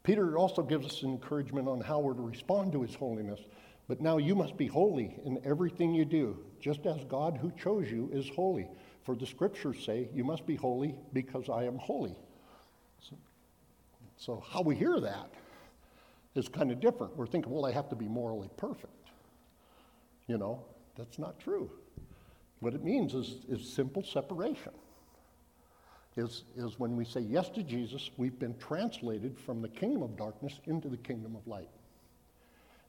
Peter 0.04 0.38
also 0.38 0.62
gives 0.62 0.86
us 0.86 1.02
encouragement 1.02 1.68
on 1.68 1.82
how 1.82 2.00
we're 2.00 2.14
to 2.14 2.22
respond 2.22 2.72
to 2.72 2.84
his 2.84 2.94
holiness. 2.94 3.40
But 3.88 4.02
now 4.02 4.18
you 4.18 4.36
must 4.36 4.56
be 4.56 4.68
holy 4.68 5.20
in 5.26 5.40
everything 5.44 5.96
you 5.96 6.06
do, 6.06 6.38
just 6.60 6.86
as 6.86 7.04
God 7.06 7.40
who 7.42 7.52
chose 7.60 7.90
you 7.90 8.08
is 8.14 8.30
holy. 8.30 8.68
For 9.04 9.16
the 9.16 9.26
scriptures 9.26 9.84
say, 9.84 10.10
You 10.14 10.24
must 10.24 10.46
be 10.46 10.56
holy 10.56 10.94
because 11.12 11.50
I 11.50 11.64
am 11.64 11.80
holy. 11.80 12.16
So, 13.02 13.18
so 14.16 14.44
how 14.48 14.62
we 14.62 14.76
hear 14.76 15.00
that 15.00 15.32
is 16.36 16.48
kind 16.48 16.72
of 16.72 16.80
different. 16.80 17.18
We're 17.18 17.26
thinking, 17.26 17.52
Well, 17.52 17.66
I 17.66 17.72
have 17.72 17.90
to 17.90 17.96
be 17.96 18.08
morally 18.08 18.50
perfect. 18.58 19.10
You 20.28 20.38
know, 20.38 20.64
that's 20.96 21.18
not 21.18 21.40
true. 21.40 21.72
What 22.60 22.76
it 22.76 22.84
means 22.84 23.16
is, 23.16 23.38
is 23.50 23.74
simple 23.74 24.04
separation. 24.04 24.72
Is, 26.16 26.44
is 26.56 26.78
when 26.78 26.96
we 26.96 27.06
say 27.06 27.22
yes 27.22 27.50
to 27.50 27.64
Jesus, 27.64 28.12
we've 28.18 28.38
been 28.38 28.56
translated 28.60 29.38
from 29.40 29.62
the 29.62 29.68
kingdom 29.68 30.04
of 30.04 30.16
darkness 30.16 30.60
into 30.66 30.88
the 30.88 30.98
kingdom 30.98 31.36
of 31.36 31.48
light. 31.48 31.70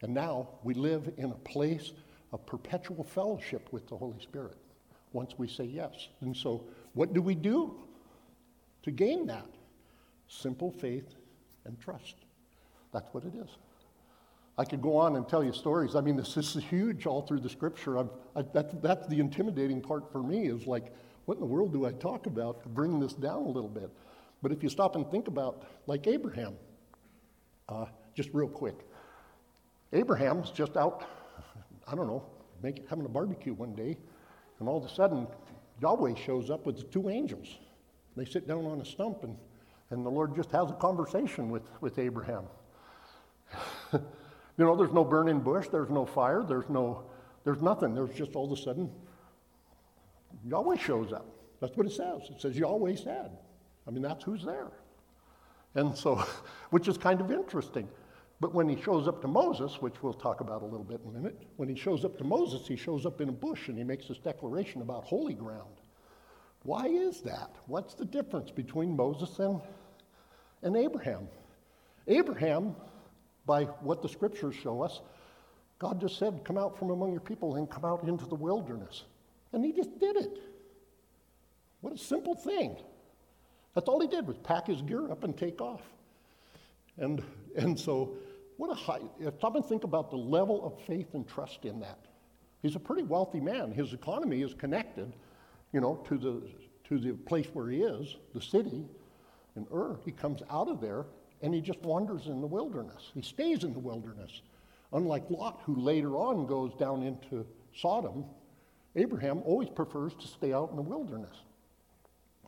And 0.03 0.13
now 0.13 0.49
we 0.63 0.75
live 0.75 1.11
in 1.17 1.31
a 1.31 1.37
place 1.37 1.93
of 2.33 2.45
perpetual 2.45 3.03
fellowship 3.03 3.67
with 3.73 3.89
the 3.89 3.97
Holy 3.97 4.21
Spirit 4.21 4.59
once 5.15 5.39
we 5.39 5.49
say 5.49 5.65
yes. 5.65 6.09
And 6.21 6.37
so, 6.37 6.65
what 6.93 7.15
do 7.15 7.23
we 7.23 7.35
do 7.35 7.75
to 8.83 8.91
gain 8.91 9.27
that? 9.29 9.47
Simple 10.29 10.71
faith 10.71 11.15
and 11.65 11.81
trust. 11.81 12.17
That's 12.93 13.09
what 13.15 13.25
it 13.25 13.35
is. 13.35 13.49
I 14.57 14.65
could 14.65 14.83
go 14.83 14.97
on 14.97 15.17
and 15.17 15.29
tell 15.29 15.43
you 15.43 15.53
stories. 15.53 15.97
I 15.97 16.01
mean, 16.01 16.17
this, 16.17 16.35
this 16.35 16.55
is 16.55 16.63
huge 16.63 17.07
all 17.07 17.23
through 17.23 17.41
the 17.41 17.49
scripture. 17.49 17.99
I, 17.99 18.05
that, 18.53 18.83
that's 18.83 19.07
the 19.09 19.19
intimidating 19.19 19.81
part 19.81 20.13
for 20.13 20.23
me 20.23 20.47
is 20.47 20.67
like, 20.67 20.95
what 21.27 21.35
in 21.35 21.41
the 21.41 21.47
world 21.47 21.73
do 21.73 21.87
I 21.87 21.93
talk 21.93 22.27
about 22.27 22.63
to 22.63 22.69
bring 22.69 23.01
this 23.01 23.15
down 23.15 23.43
a 23.43 23.49
little 23.49 23.69
bit? 23.69 23.91
But 24.43 24.53
if 24.53 24.63
you 24.63 24.69
stop 24.69 24.95
and 24.95 25.11
think 25.11 25.29
about, 25.29 25.67
like 25.87 26.07
Abraham, 26.07 26.55
uh, 27.69 27.87
just 28.15 28.29
real 28.33 28.49
quick, 28.49 28.77
Abraham's 29.93 30.51
just 30.51 30.77
out, 30.77 31.07
I 31.87 31.95
don't 31.95 32.07
know, 32.07 32.25
make, 32.63 32.89
having 32.89 33.05
a 33.05 33.09
barbecue 33.09 33.55
one 33.55 33.75
day, 33.75 33.97
and 34.59 34.69
all 34.69 34.77
of 34.77 34.85
a 34.85 34.95
sudden, 34.95 35.27
Yahweh 35.81 36.15
shows 36.15 36.51
up 36.51 36.67
with 36.67 36.77
the 36.77 36.83
two 36.85 37.09
angels. 37.09 37.59
They 38.17 38.25
sit 38.25 38.47
down 38.47 38.67
on 38.67 38.81
a 38.81 38.85
stump, 38.85 39.25
and, 39.25 39.37
and 39.91 40.05
the 40.05 40.11
Lord 40.11 40.37
just 40.37 40.51
has 40.51 40.71
a 40.71 40.75
conversation 40.75 41.49
with, 41.49 41.63
with 41.81 41.99
Abraham. 41.99 42.45
you 43.93 44.01
know, 44.59 44.77
there's 44.77 44.93
no 44.93 45.05
burning 45.05 45.41
bush, 45.41 45.69
there's 45.73 45.91
no 45.91 46.05
fire, 46.05 46.43
there's 46.47 46.69
no, 46.69 47.05
there's 47.45 47.63
nothing. 47.63 47.95
There's 47.95 48.15
just 48.15 48.35
all 48.35 48.51
of 48.51 48.59
a 48.59 48.61
sudden, 48.61 48.91
Yahweh 50.47 50.77
shows 50.77 51.13
up. 51.13 51.27
That's 51.61 51.77
what 51.77 51.87
it 51.87 51.93
says. 51.93 52.23
It 52.31 52.41
says 52.41 52.57
Yahweh 52.57 52.97
said. 52.97 53.31
I 53.87 53.91
mean, 53.91 54.03
that's 54.03 54.25
who's 54.25 54.45
there. 54.45 54.71
And 55.75 55.97
so, 55.97 56.17
which 56.71 56.89
is 56.89 56.99
kind 56.99 57.21
of 57.21 57.31
interesting. 57.31 57.89
But 58.41 58.55
when 58.55 58.69
he 58.69 58.81
shows 58.81 59.09
up 59.09 59.23
to 59.23 59.29
Moses, 59.29 59.81
which 59.81 60.03
we'll 60.03 60.13
talk 60.13 60.41
about 60.41 60.63
a 60.63 60.65
little 60.67 60.85
bit 60.85 61.01
in 61.03 61.11
a 61.11 61.13
minute, 61.13 61.43
when 61.57 61.69
he 61.69 61.75
shows 61.75 62.05
up 62.05 62.19
to 62.19 62.25
Moses, 62.25 62.67
he 62.67 62.77
shows 62.77 63.07
up 63.07 63.21
in 63.21 63.29
a 63.29 63.33
bush 63.33 63.69
and 63.69 63.79
he 63.79 63.85
makes 63.85 64.09
this 64.09 64.19
declaration 64.19 64.83
about 64.83 65.05
holy 65.05 65.35
ground. 65.35 65.81
Why 66.65 66.87
is 66.87 67.21
that? 67.23 67.51
What's 67.67 67.95
the 67.95 68.05
difference 68.05 68.51
between 68.51 68.97
Moses 68.97 69.39
and, 69.39 69.61
and 70.63 70.77
Abraham? 70.77 71.29
Abraham, 72.07 72.75
by 73.47 73.65
what 73.65 74.03
the 74.03 74.09
scriptures 74.09 74.55
show 74.55 74.83
us, 74.83 75.01
God 75.79 76.01
just 76.01 76.19
said, 76.19 76.43
Come 76.45 76.59
out 76.59 76.79
from 76.79 76.91
among 76.91 77.13
your 77.13 77.21
people 77.21 77.57
and 77.57 77.71
come 77.71 77.85
out 77.85 78.05
into 78.05 78.27
the 78.27 78.35
wilderness. 78.35 79.05
And 79.55 79.65
he 79.65 79.73
just 79.73 79.99
did 80.01 80.17
it. 80.17 80.39
What 81.81 81.93
a 81.93 81.99
simple 81.99 82.35
thing. 82.35 82.77
That's 83.75 83.89
all 83.89 84.01
he 84.01 84.09
did 84.09 84.27
was 84.27 84.37
pack 84.39 84.67
his 84.67 84.83
gear 84.83 85.11
up 85.11 85.23
and 85.23 85.37
take 85.37 85.61
off. 85.61 85.83
And, 86.99 87.23
and 87.57 87.79
so, 87.79 88.15
what 88.57 88.71
a 88.71 88.75
high, 88.75 89.01
stop 89.39 89.55
and 89.55 89.65
think 89.65 89.85
about 89.85 90.11
the 90.11 90.17
level 90.17 90.65
of 90.67 90.81
faith 90.87 91.15
and 91.15 91.27
trust 91.27 91.65
in 91.65 91.81
that. 91.81 91.99
He's 92.63 92.77
a 92.77 92.81
pretty 92.81 93.03
wealthy 93.03 93.41
man. 93.41 93.73
His 93.73 93.93
economy 93.93 94.43
is 94.43 94.55
connected, 94.55 95.13
you 95.73 95.81
know, 95.81 96.05
to 96.09 96.19
the, 96.19 96.43
to 96.89 96.99
the 96.99 97.13
place 97.13 97.47
where 97.53 97.69
he 97.69 97.83
is, 97.83 98.17
the 98.35 98.41
city 98.41 98.85
in 99.57 99.67
Ur. 99.73 99.99
He 100.05 100.13
comes 100.13 100.43
out 100.51 100.69
of 100.69 100.81
there 100.81 101.07
and 101.43 101.55
he 101.55 101.61
just 101.61 101.81
wanders 101.83 102.27
in 102.27 102.41
the 102.41 102.47
wilderness. 102.47 103.11
He 103.15 103.23
stays 103.23 103.65
in 103.65 103.73
the 103.73 103.79
wilderness. 103.79 104.43
Unlike 104.93 105.31
Lot, 105.31 105.61
who 105.65 105.77
later 105.77 106.17
on 106.17 106.47
goes 106.47 106.75
down 106.75 107.03
into 107.03 107.45
Sodom, 107.77 108.25
Abraham 108.97 109.43
always 109.45 109.69
prefers 109.69 110.15
to 110.15 110.27
stay 110.27 110.53
out 110.53 110.71
in 110.71 110.77
the 110.77 110.83
wilderness. 110.83 111.37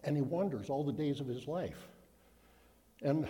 And 0.05 0.17
he 0.17 0.23
wanders 0.23 0.71
all 0.71 0.85
the 0.85 0.93
days 0.93 1.21
of 1.21 1.27
his 1.27 1.49
life. 1.49 1.89
And 3.03 3.27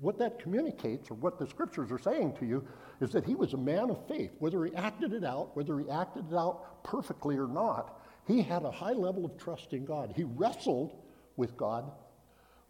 what 0.00 0.18
that 0.18 0.38
communicates, 0.38 1.10
or 1.10 1.14
what 1.14 1.38
the 1.38 1.46
scriptures 1.46 1.90
are 1.90 1.98
saying 1.98 2.34
to 2.38 2.46
you, 2.46 2.66
is 3.00 3.10
that 3.10 3.24
he 3.24 3.34
was 3.34 3.52
a 3.52 3.58
man 3.58 3.90
of 3.90 4.06
faith. 4.06 4.30
Whether 4.38 4.64
he 4.64 4.74
acted 4.74 5.12
it 5.12 5.24
out, 5.24 5.54
whether 5.56 5.78
he 5.78 5.88
acted 5.90 6.30
it 6.30 6.36
out 6.36 6.82
perfectly 6.84 7.36
or 7.36 7.46
not, 7.46 8.00
he 8.26 8.42
had 8.42 8.64
a 8.64 8.70
high 8.70 8.92
level 8.92 9.24
of 9.24 9.36
trust 9.38 9.72
in 9.72 9.84
God. 9.84 10.12
He 10.14 10.24
wrestled 10.24 10.92
with 11.36 11.56
God. 11.56 11.90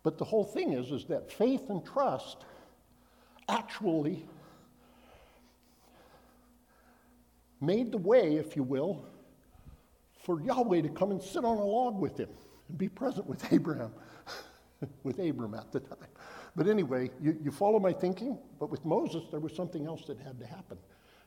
But 0.03 0.19
the 0.19 0.25
whole 0.25 0.45
thing 0.45 0.73
is, 0.73 0.93
is 0.93 1.05
that 1.07 1.33
faith 1.33 1.69
and 1.69 1.85
trust 1.85 2.45
actually 3.49 4.27
made 7.61 7.91
the 7.91 7.99
way, 7.99 8.37
if 8.37 8.55
you 8.55 8.63
will, 8.63 9.05
for 10.27 10.41
Yahweh 10.41 10.83
to 10.83 10.89
come 10.89 11.13
and 11.13 11.23
sit 11.23 11.45
on 11.45 11.57
a 11.57 11.65
log 11.65 12.01
with 12.01 12.19
him 12.19 12.29
and 12.69 12.77
be 12.77 12.89
present 12.89 13.27
with 13.29 13.53
Abraham, 13.53 13.93
with 15.05 15.21
Abram 15.21 15.55
at 15.55 15.71
the 15.71 15.79
time. 15.79 16.09
But 16.57 16.67
anyway, 16.67 17.11
you, 17.23 17.39
you 17.45 17.53
follow 17.53 17.79
my 17.79 17.93
thinking? 17.93 18.37
But 18.59 18.69
with 18.69 18.85
Moses, 18.85 19.23
there 19.31 19.39
was 19.39 19.55
something 19.55 19.87
else 19.87 20.05
that 20.07 20.19
had 20.19 20.41
to 20.41 20.47
happen. 20.47 20.79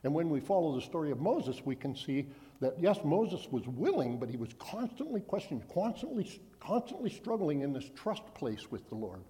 And 0.04 0.12
when 0.12 0.28
we 0.28 0.38
follow 0.40 0.74
the 0.74 0.82
story 0.82 1.10
of 1.10 1.18
Moses, 1.18 1.62
we 1.64 1.76
can 1.76 1.96
see 1.96 2.26
that 2.60 2.74
yes, 2.78 2.98
Moses 3.02 3.48
was 3.50 3.66
willing, 3.66 4.18
but 4.18 4.28
he 4.28 4.36
was 4.36 4.50
constantly 4.58 5.20
questioning, 5.22 5.64
constantly, 5.72 6.40
constantly 6.58 7.08
struggling 7.08 7.62
in 7.62 7.72
this 7.72 7.90
trust 7.96 8.34
place 8.34 8.70
with 8.70 8.86
the 8.90 8.96
Lord. 8.96 9.20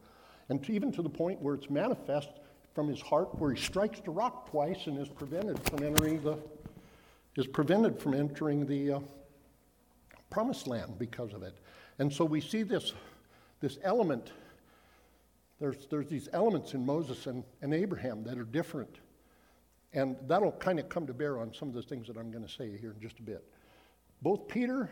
And 0.48 0.62
to, 0.64 0.72
even 0.72 0.90
to 0.92 1.02
the 1.02 1.08
point 1.08 1.40
where 1.40 1.54
it's 1.54 1.70
manifest 1.70 2.30
from 2.74 2.88
his 2.88 3.00
heart, 3.00 3.38
where 3.38 3.52
he 3.52 3.60
strikes 3.60 4.00
the 4.00 4.10
rock 4.10 4.50
twice 4.50 4.88
and 4.88 4.98
is 4.98 5.08
prevented 5.08 5.60
from 5.68 5.84
entering 5.84 6.20
the, 6.22 6.36
is 7.36 7.46
prevented 7.46 8.00
from 8.00 8.14
entering 8.14 8.66
the 8.66 8.94
uh, 8.94 9.00
promised 10.30 10.66
land 10.66 10.98
because 10.98 11.34
of 11.34 11.42
it. 11.42 11.58
And 11.98 12.12
so 12.12 12.24
we 12.24 12.40
see 12.40 12.62
this, 12.62 12.92
this 13.60 13.78
element 13.82 14.32
there's, 15.60 15.86
there's 15.90 16.08
these 16.08 16.28
elements 16.32 16.72
in 16.72 16.84
Moses 16.84 17.26
and, 17.26 17.44
and 17.60 17.74
Abraham 17.74 18.24
that 18.24 18.38
are 18.38 18.44
different. 18.44 18.96
And 19.92 20.16
that'll 20.26 20.52
kind 20.52 20.78
of 20.78 20.88
come 20.88 21.06
to 21.06 21.12
bear 21.12 21.38
on 21.38 21.52
some 21.52 21.68
of 21.68 21.74
the 21.74 21.82
things 21.82 22.06
that 22.06 22.16
I'm 22.16 22.30
going 22.30 22.44
to 22.44 22.50
say 22.50 22.76
here 22.78 22.92
in 22.92 23.00
just 23.00 23.18
a 23.18 23.22
bit. 23.22 23.44
Both 24.22 24.48
Peter, 24.48 24.90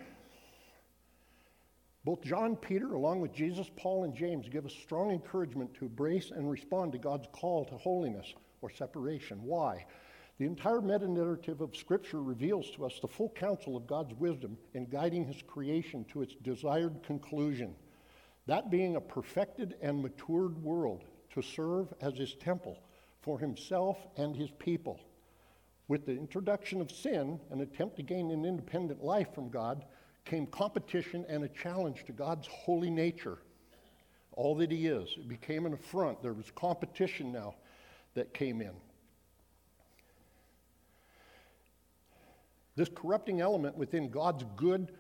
both 2.05 2.23
John, 2.23 2.55
Peter, 2.55 2.93
along 2.93 3.21
with 3.21 3.33
Jesus, 3.33 3.71
Paul, 3.77 4.05
and 4.05 4.15
James, 4.15 4.49
give 4.49 4.67
us 4.67 4.73
strong 4.73 5.11
encouragement 5.11 5.73
to 5.75 5.87
embrace 5.87 6.31
and 6.31 6.51
respond 6.51 6.93
to 6.93 6.99
God's 6.99 7.29
call 7.33 7.65
to 7.67 7.77
holiness 7.77 8.35
or 8.61 8.71
separation. 8.71 9.43
Why? 9.43 9.87
The 10.39 10.47
entire 10.47 10.81
meta 10.81 11.09
narrative 11.09 11.61
of 11.61 11.77
Scripture 11.77 12.23
reveals 12.23 12.71
to 12.71 12.87
us 12.87 12.99
the 13.01 13.09
full 13.09 13.31
counsel 13.31 13.77
of 13.77 13.87
God's 13.87 14.15
wisdom 14.15 14.57
in 14.75 14.87
guiding 14.87 15.27
His 15.27 15.43
creation 15.43 16.05
to 16.13 16.23
its 16.23 16.35
desired 16.43 17.03
conclusion 17.03 17.75
that 18.49 18.71
being 18.71 18.97
a 18.97 19.01
perfected 19.01 19.75
and 19.83 20.03
matured 20.03 20.57
world 20.63 21.05
to 21.35 21.43
serve 21.43 21.93
as 22.01 22.17
his 22.17 22.35
temple 22.35 22.79
for 23.21 23.39
himself 23.39 23.99
and 24.17 24.35
his 24.35 24.51
people. 24.59 24.99
With 25.87 26.07
the 26.07 26.13
introduction 26.13 26.81
of 26.81 26.91
sin, 26.91 27.39
an 27.51 27.61
attempt 27.61 27.97
to 27.97 28.03
gain 28.03 28.31
an 28.31 28.47
independent 28.47 29.05
life 29.05 29.35
from 29.35 29.51
God, 29.51 29.85
came 30.25 30.47
competition 30.47 31.27
and 31.29 31.45
a 31.45 31.49
challenge 31.49 32.05
to 32.07 32.13
God's 32.13 32.47
holy 32.47 32.91
nature, 32.91 33.39
all 34.33 34.55
that 34.57 34.71
he 34.71 34.87
is. 34.87 35.11
It 35.19 35.29
became 35.29 35.67
an 35.67 35.75
affront. 35.75 36.23
There 36.23 36.33
was 36.33 36.51
competition 36.55 37.31
now 37.31 37.55
that 38.15 38.33
came 38.33 38.63
in. 38.63 38.73
This 42.79 42.89
corrupting 42.95 43.41
element 43.41 43.77
within 43.77 44.09
God's 44.09 44.45
good, 44.55 44.93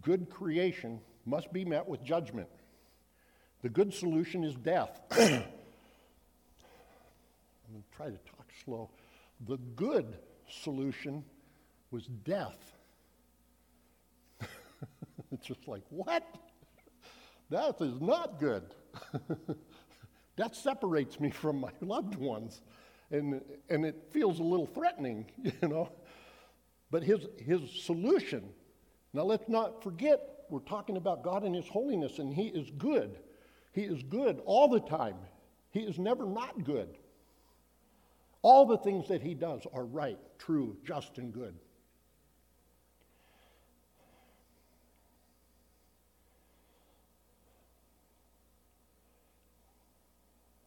good 0.00 0.30
creation 0.30 1.00
must 1.26 1.52
be 1.52 1.64
met 1.64 1.88
with 1.88 2.00
judgment. 2.04 2.48
The 3.62 3.68
good 3.68 3.92
solution 3.92 4.44
is 4.44 4.54
death. 4.54 5.00
I'm 5.10 5.18
going 5.18 5.42
to 7.82 7.96
try 7.96 8.06
to 8.06 8.12
talk 8.12 8.46
slow. 8.64 8.88
The 9.48 9.56
good 9.74 10.16
solution 10.48 11.24
was 11.90 12.06
death. 12.06 12.72
it's 15.32 15.44
just 15.44 15.66
like, 15.66 15.82
what? 15.90 16.22
That 17.50 17.80
is 17.80 18.00
not 18.00 18.38
good. 18.38 18.62
that 20.36 20.54
separates 20.54 21.18
me 21.18 21.30
from 21.30 21.58
my 21.58 21.72
loved 21.80 22.14
ones. 22.14 22.60
And, 23.10 23.42
and 23.68 23.84
it 23.84 24.04
feels 24.12 24.38
a 24.38 24.44
little 24.44 24.66
threatening, 24.66 25.26
you 25.42 25.68
know. 25.68 25.90
But 26.90 27.02
his, 27.02 27.26
his 27.38 27.70
solution, 27.82 28.48
now 29.12 29.22
let's 29.22 29.48
not 29.48 29.82
forget, 29.82 30.20
we're 30.50 30.60
talking 30.60 30.96
about 30.96 31.22
God 31.22 31.44
and 31.44 31.54
His 31.54 31.68
holiness, 31.68 32.18
and 32.18 32.32
He 32.32 32.48
is 32.48 32.70
good. 32.78 33.18
He 33.72 33.82
is 33.82 34.02
good 34.02 34.40
all 34.44 34.68
the 34.68 34.80
time. 34.80 35.16
He 35.70 35.80
is 35.80 35.98
never 35.98 36.24
not 36.26 36.64
good. 36.64 36.96
All 38.42 38.66
the 38.66 38.78
things 38.78 39.08
that 39.08 39.20
he 39.20 39.34
does 39.34 39.62
are 39.72 39.84
right, 39.84 40.18
true, 40.38 40.76
just, 40.84 41.18
and 41.18 41.32
good. 41.32 41.54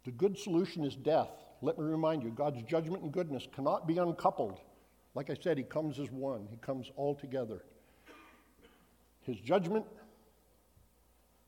The 0.03 0.11
good 0.11 0.37
solution 0.37 0.83
is 0.83 0.95
death. 0.95 1.29
Let 1.61 1.77
me 1.77 1.85
remind 1.85 2.23
you 2.23 2.29
God's 2.29 2.61
judgment 2.63 3.03
and 3.03 3.11
goodness 3.11 3.47
cannot 3.53 3.87
be 3.87 3.97
uncoupled. 3.97 4.59
Like 5.13 5.30
I 5.30 5.36
said, 5.41 5.58
He 5.58 5.63
comes 5.63 6.00
as 6.00 6.12
one, 6.12 6.48
He 6.50 6.58
comes 6.58 6.91
all 6.96 7.15
together. 7.15 7.63
his 9.24 9.39
judgment, 9.39 9.86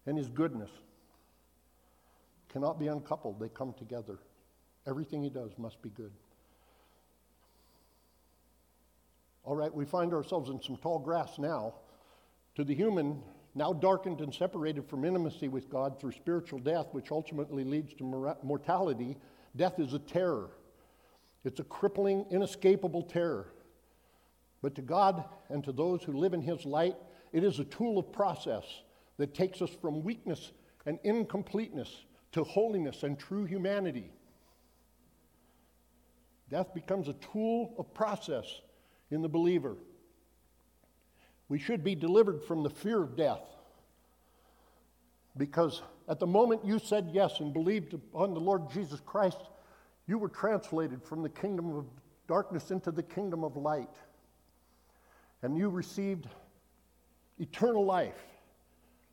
and 0.05 0.17
his 0.17 0.29
goodness 0.29 0.69
cannot 2.49 2.79
be 2.79 2.87
uncoupled. 2.87 3.39
They 3.39 3.49
come 3.49 3.73
together. 3.73 4.19
Everything 4.85 5.23
he 5.23 5.29
does 5.29 5.51
must 5.57 5.81
be 5.81 5.89
good. 5.89 6.11
All 9.43 9.55
right, 9.55 9.73
we 9.73 9.85
find 9.85 10.13
ourselves 10.13 10.49
in 10.49 10.61
some 10.61 10.77
tall 10.77 10.99
grass 10.99 11.39
now. 11.39 11.73
To 12.55 12.63
the 12.63 12.75
human, 12.75 13.21
now 13.55 13.73
darkened 13.73 14.21
and 14.21 14.33
separated 14.33 14.87
from 14.87 15.03
intimacy 15.03 15.47
with 15.47 15.69
God 15.69 15.99
through 15.99 16.11
spiritual 16.11 16.59
death, 16.59 16.87
which 16.91 17.11
ultimately 17.11 17.63
leads 17.63 17.93
to 17.95 18.35
mortality, 18.43 19.17
death 19.55 19.79
is 19.79 19.93
a 19.93 19.99
terror. 19.99 20.51
It's 21.43 21.59
a 21.59 21.63
crippling, 21.63 22.25
inescapable 22.29 23.03
terror. 23.03 23.52
But 24.63 24.73
to 24.75 24.81
God 24.81 25.25
and 25.49 25.63
to 25.65 25.73
those 25.73 26.01
who 26.03 26.13
live 26.13 26.33
in 26.33 26.41
His 26.41 26.65
light, 26.65 26.95
it 27.33 27.43
is 27.43 27.59
a 27.59 27.65
tool 27.65 27.99
of 27.99 28.11
process 28.11 28.63
that 29.17 29.35
takes 29.35 29.61
us 29.61 29.69
from 29.81 30.03
weakness 30.03 30.53
and 30.87 30.97
incompleteness 31.03 32.05
to 32.31 32.43
holiness 32.45 33.03
and 33.03 33.19
true 33.19 33.43
humanity. 33.43 34.09
Death 36.49 36.73
becomes 36.73 37.09
a 37.09 37.13
tool 37.13 37.75
of 37.77 37.93
process 37.93 38.45
in 39.11 39.21
the 39.21 39.29
believer. 39.29 39.75
We 41.49 41.59
should 41.59 41.83
be 41.83 41.93
delivered 41.93 42.41
from 42.41 42.63
the 42.63 42.69
fear 42.69 43.03
of 43.03 43.17
death. 43.17 43.43
Because 45.35 45.81
at 46.07 46.19
the 46.19 46.27
moment 46.27 46.63
you 46.63 46.79
said 46.79 47.09
yes 47.11 47.41
and 47.41 47.53
believed 47.53 47.95
on 48.13 48.33
the 48.33 48.39
Lord 48.39 48.71
Jesus 48.71 49.01
Christ, 49.05 49.39
you 50.07 50.17
were 50.17 50.29
translated 50.29 51.03
from 51.03 51.21
the 51.21 51.29
kingdom 51.29 51.75
of 51.75 51.85
darkness 52.27 52.71
into 52.71 52.91
the 52.91 53.03
kingdom 53.03 53.43
of 53.43 53.57
light. 53.57 53.89
And 55.43 55.57
you 55.57 55.69
received 55.69 56.27
eternal 57.37 57.85
life. 57.85 58.15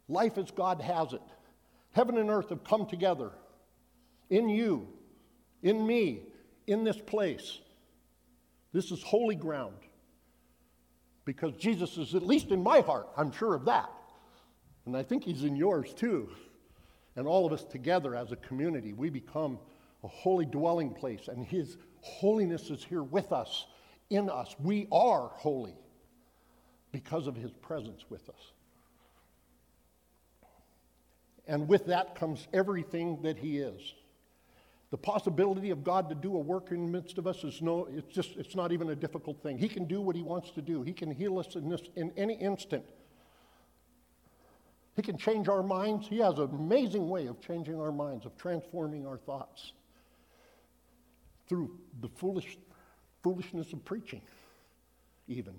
Life 0.08 0.38
as 0.38 0.50
God 0.50 0.80
has 0.80 1.12
it. 1.12 1.22
Heaven 1.92 2.16
and 2.18 2.30
earth 2.30 2.50
have 2.50 2.64
come 2.64 2.86
together 2.86 3.32
in 4.30 4.48
you, 4.48 4.88
in 5.62 5.84
me, 5.86 6.22
in 6.66 6.84
this 6.84 6.98
place. 6.98 7.58
This 8.72 8.92
is 8.92 9.02
holy 9.02 9.34
ground 9.34 9.74
because 11.24 11.54
Jesus 11.56 11.98
is 11.98 12.14
at 12.14 12.24
least 12.24 12.50
in 12.50 12.62
my 12.62 12.80
heart. 12.80 13.08
I'm 13.16 13.32
sure 13.32 13.54
of 13.54 13.64
that. 13.64 13.90
And 14.86 14.96
I 14.96 15.02
think 15.02 15.24
he's 15.24 15.42
in 15.42 15.56
yours 15.56 15.92
too. 15.92 16.30
And 17.16 17.26
all 17.26 17.44
of 17.44 17.52
us 17.52 17.64
together 17.64 18.14
as 18.14 18.30
a 18.30 18.36
community, 18.36 18.92
we 18.92 19.10
become 19.10 19.58
a 20.04 20.08
holy 20.08 20.46
dwelling 20.46 20.94
place, 20.94 21.28
and 21.28 21.44
his 21.44 21.76
holiness 22.00 22.70
is 22.70 22.82
here 22.82 23.02
with 23.02 23.32
us, 23.32 23.66
in 24.08 24.30
us. 24.30 24.54
We 24.58 24.86
are 24.90 25.28
holy 25.34 25.74
because 26.92 27.26
of 27.26 27.36
his 27.36 27.52
presence 27.52 28.04
with 28.08 28.28
us. 28.28 28.52
And 31.46 31.68
with 31.68 31.86
that 31.86 32.14
comes 32.14 32.46
everything 32.52 33.22
that 33.22 33.38
he 33.38 33.58
is. 33.58 33.94
The 34.90 34.98
possibility 34.98 35.70
of 35.70 35.84
God 35.84 36.08
to 36.08 36.14
do 36.14 36.36
a 36.36 36.38
work 36.38 36.72
in 36.72 36.86
the 36.86 36.90
midst 36.90 37.18
of 37.18 37.26
us 37.26 37.44
is 37.44 37.62
no, 37.62 37.88
it's 37.90 38.12
just, 38.12 38.36
it's 38.36 38.56
not 38.56 38.72
even 38.72 38.90
a 38.90 38.96
difficult 38.96 39.40
thing. 39.42 39.56
He 39.56 39.68
can 39.68 39.84
do 39.84 40.00
what 40.00 40.16
he 40.16 40.22
wants 40.22 40.50
to 40.52 40.62
do. 40.62 40.82
He 40.82 40.92
can 40.92 41.10
heal 41.10 41.38
us 41.38 41.54
in 41.54 41.68
this 41.68 41.82
in 41.94 42.12
any 42.16 42.34
instant. 42.34 42.84
He 44.96 45.02
can 45.02 45.16
change 45.16 45.48
our 45.48 45.62
minds. 45.62 46.08
He 46.08 46.18
has 46.18 46.38
an 46.38 46.50
amazing 46.50 47.08
way 47.08 47.26
of 47.26 47.40
changing 47.40 47.80
our 47.80 47.92
minds, 47.92 48.26
of 48.26 48.36
transforming 48.36 49.06
our 49.06 49.18
thoughts 49.18 49.72
through 51.48 51.78
the 52.00 52.08
foolish, 52.08 52.58
foolishness 53.22 53.72
of 53.72 53.84
preaching, 53.84 54.22
even. 55.28 55.54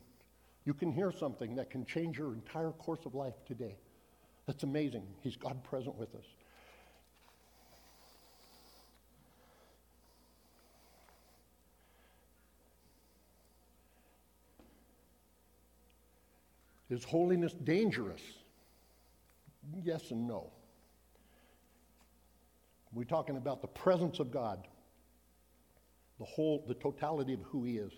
You 0.66 0.74
can 0.74 0.92
hear 0.92 1.12
something 1.12 1.56
that 1.56 1.70
can 1.70 1.86
change 1.86 2.18
your 2.18 2.34
entire 2.34 2.72
course 2.72 3.06
of 3.06 3.16
life 3.16 3.34
today. 3.48 3.78
That's 4.46 4.64
amazing. 4.64 5.08
He's 5.22 5.36
God 5.36 5.64
present 5.64 5.96
with 5.96 6.14
us. 6.16 6.26
Is 16.90 17.06
holiness 17.06 17.54
dangerous? 17.54 18.22
Yes 19.82 20.12
and 20.12 20.28
no. 20.28 20.52
We're 22.94 23.06
talking 23.06 23.38
about 23.38 23.62
the 23.62 23.70
presence 23.70 24.20
of 24.20 24.32
God, 24.32 24.68
the 26.20 26.26
whole, 26.26 26.66
the 26.68 26.74
totality 26.74 27.34
of 27.34 27.40
who 27.44 27.64
He 27.64 27.78
is. 27.78 27.94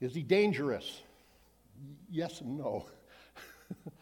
Is 0.00 0.14
He 0.14 0.22
dangerous? 0.22 1.02
Yes 2.10 2.40
and 2.40 2.58
no. 2.58 2.86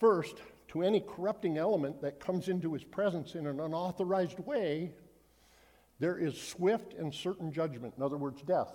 First, 0.00 0.36
to 0.68 0.82
any 0.82 1.00
corrupting 1.00 1.56
element 1.56 2.02
that 2.02 2.20
comes 2.20 2.48
into 2.48 2.72
His 2.72 2.84
presence 2.84 3.34
in 3.34 3.46
an 3.46 3.60
unauthorized 3.60 4.40
way, 4.40 4.92
there 6.00 6.18
is 6.18 6.40
swift 6.40 6.94
and 6.94 7.14
certain 7.14 7.52
judgment. 7.52 7.94
In 7.96 8.02
other 8.02 8.16
words, 8.16 8.42
death. 8.42 8.72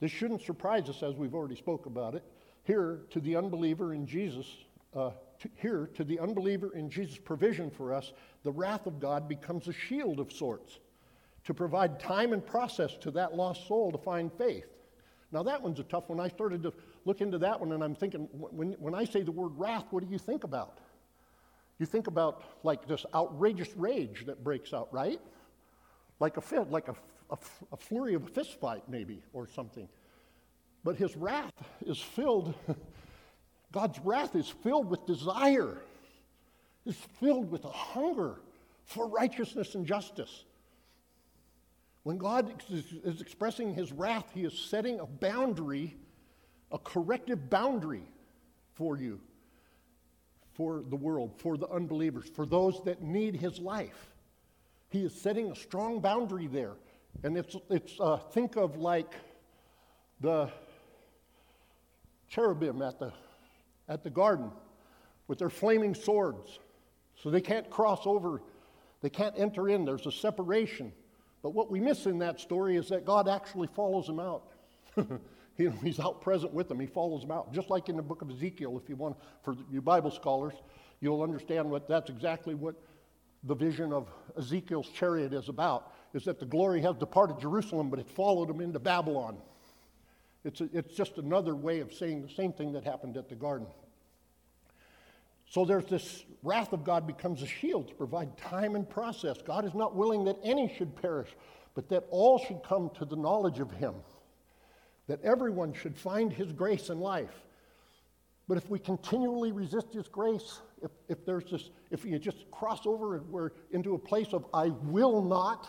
This 0.00 0.10
shouldn't 0.10 0.42
surprise 0.42 0.88
us 0.88 1.02
as 1.02 1.14
we've 1.14 1.34
already 1.34 1.56
spoke 1.56 1.86
about 1.86 2.14
it. 2.14 2.24
Here, 2.64 3.02
to 3.10 3.20
the 3.20 3.36
unbeliever 3.36 3.94
in 3.94 4.06
Jesus, 4.06 4.46
uh, 4.94 5.12
to, 5.38 5.48
here, 5.56 5.88
to 5.94 6.04
the 6.04 6.18
unbeliever 6.18 6.74
in 6.74 6.90
Jesus' 6.90 7.18
provision 7.18 7.70
for 7.70 7.94
us, 7.94 8.12
the 8.42 8.52
wrath 8.52 8.86
of 8.86 8.98
God 8.98 9.28
becomes 9.28 9.68
a 9.68 9.72
shield 9.72 10.18
of 10.18 10.32
sorts 10.32 10.80
to 11.44 11.54
provide 11.54 12.00
time 12.00 12.32
and 12.32 12.44
process 12.44 12.96
to 12.98 13.10
that 13.12 13.36
lost 13.36 13.68
soul 13.68 13.92
to 13.92 13.98
find 13.98 14.32
faith. 14.32 14.66
Now, 15.30 15.44
that 15.44 15.62
one's 15.62 15.78
a 15.78 15.84
tough 15.84 16.08
one. 16.08 16.18
I 16.18 16.28
started 16.28 16.62
to 16.64 16.72
look 17.06 17.20
into 17.22 17.38
that 17.38 17.60
one, 17.60 17.72
and 17.72 17.82
I'm 17.82 17.94
thinking, 17.94 18.28
when, 18.32 18.72
when 18.72 18.94
I 18.94 19.04
say 19.04 19.22
the 19.22 19.32
word 19.32 19.52
wrath, 19.56 19.86
what 19.90 20.04
do 20.04 20.10
you 20.10 20.18
think 20.18 20.44
about? 20.44 20.78
You 21.78 21.86
think 21.86 22.08
about 22.08 22.42
like 22.62 22.86
this 22.86 23.06
outrageous 23.14 23.74
rage 23.76 24.24
that 24.26 24.42
breaks 24.42 24.74
out, 24.74 24.92
right? 24.92 25.20
Like 26.20 26.36
a 26.36 26.40
fit, 26.40 26.70
like 26.70 26.88
a, 26.88 26.96
a, 27.30 27.38
a 27.72 27.76
flurry 27.76 28.14
of 28.14 28.24
a 28.24 28.28
fist 28.28 28.58
fight, 28.60 28.82
maybe, 28.88 29.22
or 29.32 29.46
something. 29.46 29.88
But 30.82 30.96
his 30.96 31.16
wrath 31.16 31.52
is 31.84 31.98
filled, 31.98 32.54
God's 33.72 33.98
wrath 34.00 34.34
is 34.34 34.48
filled 34.48 34.90
with 34.90 35.06
desire, 35.06 35.78
is 36.84 36.96
filled 37.20 37.50
with 37.50 37.64
a 37.64 37.70
hunger 37.70 38.40
for 38.84 39.08
righteousness 39.08 39.74
and 39.74 39.86
justice. 39.86 40.44
When 42.02 42.18
God 42.18 42.52
is 42.70 43.20
expressing 43.20 43.74
his 43.74 43.92
wrath, 43.92 44.26
he 44.32 44.44
is 44.44 44.56
setting 44.56 45.00
a 45.00 45.06
boundary, 45.06 45.96
a 46.76 46.78
corrective 46.78 47.48
boundary 47.48 48.06
for 48.74 48.98
you, 48.98 49.18
for 50.52 50.82
the 50.90 50.96
world, 50.96 51.32
for 51.38 51.56
the 51.56 51.66
unbelievers, 51.68 52.28
for 52.34 52.44
those 52.44 52.82
that 52.84 53.00
need 53.00 53.34
his 53.34 53.58
life. 53.58 54.12
He 54.90 55.02
is 55.02 55.18
setting 55.18 55.50
a 55.50 55.56
strong 55.56 56.00
boundary 56.00 56.48
there. 56.48 56.74
And 57.22 57.38
it's, 57.38 57.56
it's 57.70 57.98
uh, 57.98 58.18
think 58.18 58.56
of 58.56 58.76
like 58.76 59.14
the 60.20 60.50
cherubim 62.28 62.82
at 62.82 62.98
the, 62.98 63.10
at 63.88 64.04
the 64.04 64.10
garden 64.10 64.50
with 65.28 65.38
their 65.38 65.48
flaming 65.48 65.94
swords. 65.94 66.58
So 67.22 67.30
they 67.30 67.40
can't 67.40 67.70
cross 67.70 68.02
over, 68.04 68.42
they 69.00 69.08
can't 69.08 69.34
enter 69.38 69.70
in. 69.70 69.86
There's 69.86 70.04
a 70.04 70.12
separation. 70.12 70.92
But 71.42 71.54
what 71.54 71.70
we 71.70 71.80
miss 71.80 72.04
in 72.04 72.18
that 72.18 72.38
story 72.38 72.76
is 72.76 72.90
that 72.90 73.06
God 73.06 73.28
actually 73.28 73.68
follows 73.68 74.06
them 74.06 74.20
out. 74.20 74.52
you 75.56 75.70
know, 75.70 75.76
he's 75.82 76.00
out 76.00 76.20
present 76.20 76.52
with 76.52 76.68
them. 76.68 76.80
He 76.80 76.86
follows 76.86 77.22
them 77.22 77.30
out. 77.30 77.52
Just 77.52 77.70
like 77.70 77.88
in 77.88 77.96
the 77.96 78.02
book 78.02 78.22
of 78.22 78.30
Ezekiel, 78.30 78.80
if 78.82 78.88
you 78.88 78.96
want, 78.96 79.16
for 79.42 79.56
you 79.70 79.80
Bible 79.80 80.10
scholars, 80.10 80.54
you'll 81.00 81.22
understand 81.22 81.70
what 81.70 81.88
that's 81.88 82.10
exactly 82.10 82.54
what 82.54 82.76
the 83.44 83.54
vision 83.54 83.92
of 83.92 84.08
Ezekiel's 84.36 84.88
chariot 84.88 85.32
is 85.32 85.48
about, 85.48 85.92
is 86.14 86.24
that 86.24 86.40
the 86.40 86.46
glory 86.46 86.80
has 86.82 86.96
departed 86.96 87.38
Jerusalem, 87.40 87.90
but 87.90 87.98
it 87.98 88.08
followed 88.10 88.48
them 88.48 88.60
into 88.60 88.78
Babylon. 88.78 89.38
It's, 90.44 90.60
a, 90.60 90.68
it's 90.72 90.94
just 90.94 91.18
another 91.18 91.54
way 91.54 91.80
of 91.80 91.92
saying 91.92 92.22
the 92.22 92.32
same 92.32 92.52
thing 92.52 92.72
that 92.72 92.84
happened 92.84 93.16
at 93.16 93.28
the 93.28 93.34
garden. 93.34 93.66
So 95.48 95.64
there's 95.64 95.84
this 95.84 96.24
wrath 96.42 96.72
of 96.72 96.84
God 96.84 97.06
becomes 97.06 97.42
a 97.42 97.46
shield 97.46 97.88
to 97.88 97.94
provide 97.94 98.36
time 98.36 98.74
and 98.74 98.88
process. 98.88 99.36
God 99.44 99.64
is 99.64 99.74
not 99.74 99.94
willing 99.94 100.24
that 100.24 100.38
any 100.42 100.72
should 100.76 100.94
perish, 101.00 101.28
but 101.74 101.88
that 101.88 102.04
all 102.10 102.38
should 102.38 102.62
come 102.64 102.90
to 102.98 103.04
the 103.04 103.16
knowledge 103.16 103.60
of 103.60 103.70
Him, 103.70 103.94
that 105.08 105.22
everyone 105.22 105.72
should 105.72 105.96
find 105.96 106.32
His 106.32 106.52
grace 106.52 106.88
in 106.88 107.00
life. 107.00 107.42
But 108.48 108.58
if 108.58 108.70
we 108.70 108.78
continually 108.78 109.52
resist 109.52 109.92
His 109.92 110.08
grace, 110.08 110.60
if, 110.82 110.90
if 111.08 111.24
there's 111.24 111.50
this, 111.50 111.70
if 111.90 112.04
you 112.04 112.18
just 112.18 112.50
cross 112.50 112.86
over 112.86 113.16
and 113.16 113.28
we're 113.28 113.50
into 113.72 113.94
a 113.94 113.98
place 113.98 114.32
of 114.32 114.46
I 114.52 114.68
will 114.82 115.22
not, 115.22 115.68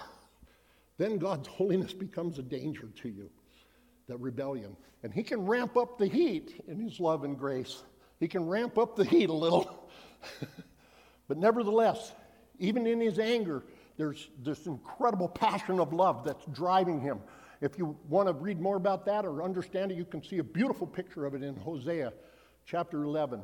then 0.97 1.17
God's 1.17 1.47
holiness 1.47 1.93
becomes 1.93 2.39
a 2.39 2.43
danger 2.43 2.89
to 3.01 3.09
you 3.09 3.29
that 4.07 4.17
rebellion. 4.19 4.75
And 5.03 5.13
he 5.13 5.23
can 5.23 5.45
ramp 5.45 5.77
up 5.77 5.97
the 5.97 6.07
heat 6.07 6.63
in 6.67 6.79
his 6.79 6.99
love 6.99 7.23
and 7.23 7.37
grace. 7.37 7.83
He 8.19 8.27
can 8.27 8.47
ramp 8.47 8.77
up 8.77 8.95
the 8.95 9.05
heat 9.05 9.29
a 9.29 9.33
little. 9.33 9.89
but 11.27 11.37
nevertheless, 11.37 12.13
even 12.57 12.87
in 12.87 12.99
his 12.99 13.19
anger, 13.19 13.63
there's 13.97 14.29
this 14.43 14.65
incredible 14.65 15.27
passion 15.27 15.79
of 15.79 15.93
love 15.93 16.23
that's 16.23 16.45
driving 16.47 16.99
him. 16.99 17.19
If 17.61 17.77
you 17.77 17.97
want 18.07 18.27
to 18.27 18.33
read 18.33 18.59
more 18.59 18.75
about 18.75 19.05
that 19.05 19.25
or 19.25 19.43
understand 19.43 19.91
it, 19.91 19.97
you 19.97 20.05
can 20.05 20.23
see 20.23 20.37
a 20.37 20.43
beautiful 20.43 20.85
picture 20.85 21.25
of 21.25 21.33
it 21.33 21.43
in 21.43 21.55
Hosea 21.55 22.13
chapter 22.65 23.03
11, 23.03 23.41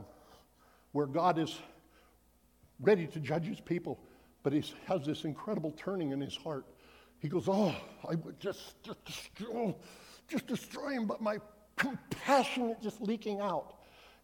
where 0.92 1.08
God 1.08 1.40
is 1.40 1.58
ready 2.80 3.08
to 3.08 3.20
judge 3.20 3.46
his 3.46 3.60
people, 3.60 4.00
but 4.44 4.54
he 4.54 4.64
has 4.86 5.06
this 5.06 5.24
incredible 5.24 5.72
turning 5.72 6.12
in 6.12 6.22
his 6.22 6.36
heart. 6.36 6.66
He 7.20 7.30
goes, 7.30 7.48
Oh, 7.48 7.76
I 8.08 8.16
would 8.16 8.40
just, 8.40 8.84
just, 8.84 9.04
destroy, 9.06 9.74
just 10.28 10.46
destroy 10.46 10.90
him, 10.90 11.08
but 11.08 11.22
my 11.22 11.38
compassion 11.78 12.70
is 12.72 12.84
just 12.84 13.02
leaking 13.02 13.40
out. 13.40 13.76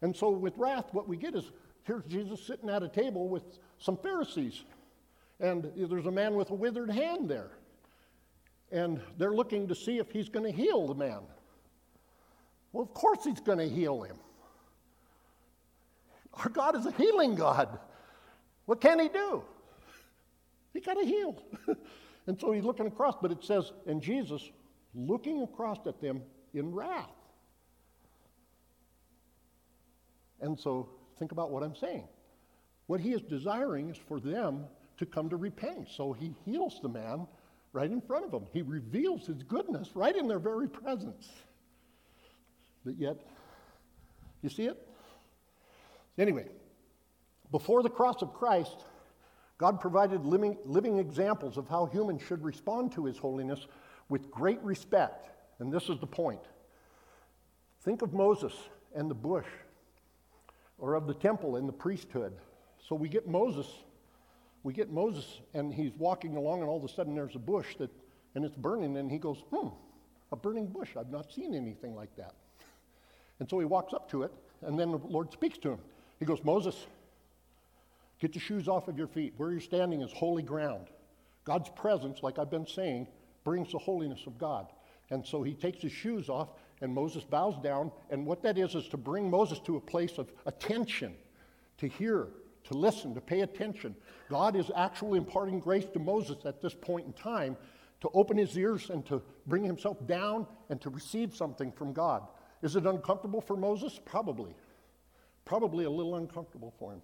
And 0.02 0.14
so 0.14 0.30
with 0.30 0.56
wrath, 0.56 0.86
what 0.92 1.08
we 1.08 1.16
get 1.16 1.34
is 1.34 1.50
here's 1.84 2.04
Jesus 2.04 2.46
sitting 2.46 2.70
at 2.70 2.82
a 2.82 2.88
table 2.88 3.28
with 3.28 3.42
some 3.78 3.96
Pharisees. 3.96 4.62
And 5.40 5.72
there's 5.74 6.06
a 6.06 6.10
man 6.10 6.34
with 6.34 6.50
a 6.50 6.54
withered 6.54 6.90
hand 6.90 7.28
there. 7.28 7.50
And 8.72 9.00
they're 9.18 9.32
looking 9.32 9.68
to 9.68 9.74
see 9.74 9.98
if 9.98 10.10
he's 10.10 10.28
going 10.28 10.44
to 10.44 10.52
heal 10.52 10.86
the 10.86 10.94
man. 10.94 11.20
Well, 12.72 12.82
of 12.82 12.94
course 12.94 13.24
he's 13.24 13.40
going 13.40 13.58
to 13.58 13.68
heal 13.68 14.02
him. 14.02 14.16
Our 16.34 16.48
God 16.48 16.76
is 16.76 16.86
a 16.86 16.92
healing 16.92 17.34
God. 17.34 17.78
What 18.66 18.80
can 18.80 19.00
he 19.00 19.08
do? 19.08 19.42
He 20.72 20.80
got 20.80 20.94
to 20.94 21.04
heal. 21.04 21.42
and 22.26 22.40
so 22.40 22.52
he's 22.52 22.64
looking 22.64 22.86
across, 22.86 23.16
but 23.20 23.32
it 23.32 23.42
says, 23.42 23.72
and 23.86 24.00
Jesus 24.00 24.48
looking 24.94 25.42
across 25.42 25.86
at 25.86 26.00
them 26.00 26.22
in 26.54 26.72
wrath. 26.72 27.10
And 30.40 30.58
so 30.58 30.88
think 31.18 31.32
about 31.32 31.50
what 31.50 31.62
I'm 31.62 31.74
saying. 31.74 32.04
What 32.86 33.00
he 33.00 33.12
is 33.12 33.22
desiring 33.22 33.90
is 33.90 33.96
for 33.96 34.20
them 34.20 34.64
to 34.98 35.06
come 35.06 35.28
to 35.30 35.36
repentance. 35.36 35.92
So 35.96 36.12
he 36.12 36.34
heals 36.44 36.80
the 36.82 36.88
man 36.88 37.26
right 37.72 37.90
in 37.90 38.00
front 38.00 38.24
of 38.24 38.30
them. 38.30 38.46
He 38.52 38.62
reveals 38.62 39.26
his 39.26 39.42
goodness 39.42 39.90
right 39.94 40.14
in 40.14 40.26
their 40.28 40.38
very 40.38 40.68
presence. 40.68 41.28
But 42.84 42.98
yet, 42.98 43.16
you 44.42 44.48
see 44.48 44.64
it? 44.64 44.88
Anyway, 46.18 46.46
before 47.50 47.82
the 47.82 47.90
cross 47.90 48.22
of 48.22 48.34
Christ, 48.34 48.84
God 49.58 49.80
provided 49.80 50.24
living, 50.24 50.56
living 50.64 50.98
examples 50.98 51.58
of 51.58 51.68
how 51.68 51.86
humans 51.86 52.22
should 52.26 52.42
respond 52.42 52.92
to 52.92 53.04
his 53.04 53.18
holiness 53.18 53.66
with 54.08 54.30
great 54.30 54.60
respect. 54.62 55.28
And 55.58 55.72
this 55.72 55.88
is 55.88 55.98
the 56.00 56.06
point. 56.06 56.40
Think 57.82 58.02
of 58.02 58.12
Moses 58.12 58.54
and 58.94 59.10
the 59.10 59.14
bush, 59.14 59.46
or 60.78 60.94
of 60.94 61.06
the 61.06 61.14
temple 61.14 61.56
and 61.56 61.68
the 61.68 61.72
priesthood. 61.72 62.32
So 62.86 62.96
we 62.96 63.08
get 63.08 63.28
Moses, 63.28 63.66
we 64.62 64.72
get 64.72 64.90
Moses, 64.90 65.40
and 65.54 65.72
he's 65.72 65.92
walking 65.96 66.36
along, 66.36 66.60
and 66.60 66.68
all 66.68 66.76
of 66.76 66.84
a 66.84 66.88
sudden 66.92 67.14
there's 67.14 67.34
a 67.34 67.40
bush 67.40 67.76
that, 67.78 67.90
and 68.34 68.44
it's 68.44 68.56
burning, 68.56 68.96
and 68.96 69.10
he 69.10 69.18
goes, 69.18 69.38
hmm, 69.50 69.68
a 70.32 70.36
burning 70.36 70.66
bush. 70.66 70.90
I've 70.98 71.10
not 71.10 71.32
seen 71.32 71.54
anything 71.54 71.94
like 71.94 72.14
that. 72.16 72.34
And 73.40 73.48
so 73.48 73.58
he 73.58 73.64
walks 73.64 73.94
up 73.94 74.10
to 74.10 74.22
it, 74.24 74.32
and 74.60 74.78
then 74.78 74.90
the 74.90 74.98
Lord 74.98 75.32
speaks 75.32 75.56
to 75.58 75.70
him. 75.70 75.78
He 76.18 76.26
goes, 76.26 76.44
Moses, 76.44 76.76
get 78.20 78.34
your 78.34 78.42
shoes 78.42 78.68
off 78.68 78.86
of 78.86 78.98
your 78.98 79.06
feet. 79.06 79.32
Where 79.38 79.50
you're 79.50 79.60
standing 79.60 80.02
is 80.02 80.12
holy 80.12 80.42
ground. 80.42 80.88
God's 81.44 81.70
presence, 81.70 82.22
like 82.22 82.38
I've 82.38 82.50
been 82.50 82.66
saying, 82.66 83.08
brings 83.42 83.72
the 83.72 83.78
holiness 83.78 84.20
of 84.26 84.36
God. 84.36 84.66
And 85.08 85.26
so 85.26 85.42
he 85.42 85.54
takes 85.54 85.80
his 85.80 85.92
shoes 85.92 86.28
off, 86.28 86.50
and 86.82 86.94
Moses 86.94 87.24
bows 87.24 87.58
down. 87.62 87.90
And 88.10 88.26
what 88.26 88.42
that 88.42 88.58
is, 88.58 88.74
is 88.74 88.88
to 88.88 88.98
bring 88.98 89.30
Moses 89.30 89.58
to 89.60 89.76
a 89.76 89.80
place 89.80 90.18
of 90.18 90.30
attention, 90.44 91.14
to 91.78 91.88
hear, 91.88 92.28
to 92.64 92.74
listen, 92.74 93.14
to 93.14 93.20
pay 93.20 93.40
attention. 93.40 93.94
God 94.28 94.56
is 94.56 94.70
actually 94.76 95.18
imparting 95.18 95.60
grace 95.60 95.86
to 95.92 95.98
Moses 95.98 96.44
at 96.44 96.60
this 96.60 96.74
point 96.74 97.06
in 97.06 97.12
time 97.12 97.56
to 98.00 98.08
open 98.14 98.36
his 98.36 98.56
ears 98.56 98.90
and 98.90 99.04
to 99.06 99.22
bring 99.46 99.64
himself 99.64 100.06
down 100.06 100.46
and 100.68 100.80
to 100.80 100.90
receive 100.90 101.34
something 101.34 101.70
from 101.72 101.92
God. 101.92 102.22
Is 102.62 102.76
it 102.76 102.86
uncomfortable 102.86 103.40
for 103.40 103.56
Moses? 103.56 104.00
Probably. 104.04 104.54
Probably 105.44 105.84
a 105.84 105.90
little 105.90 106.16
uncomfortable 106.16 106.74
for 106.78 106.92
him. 106.92 107.02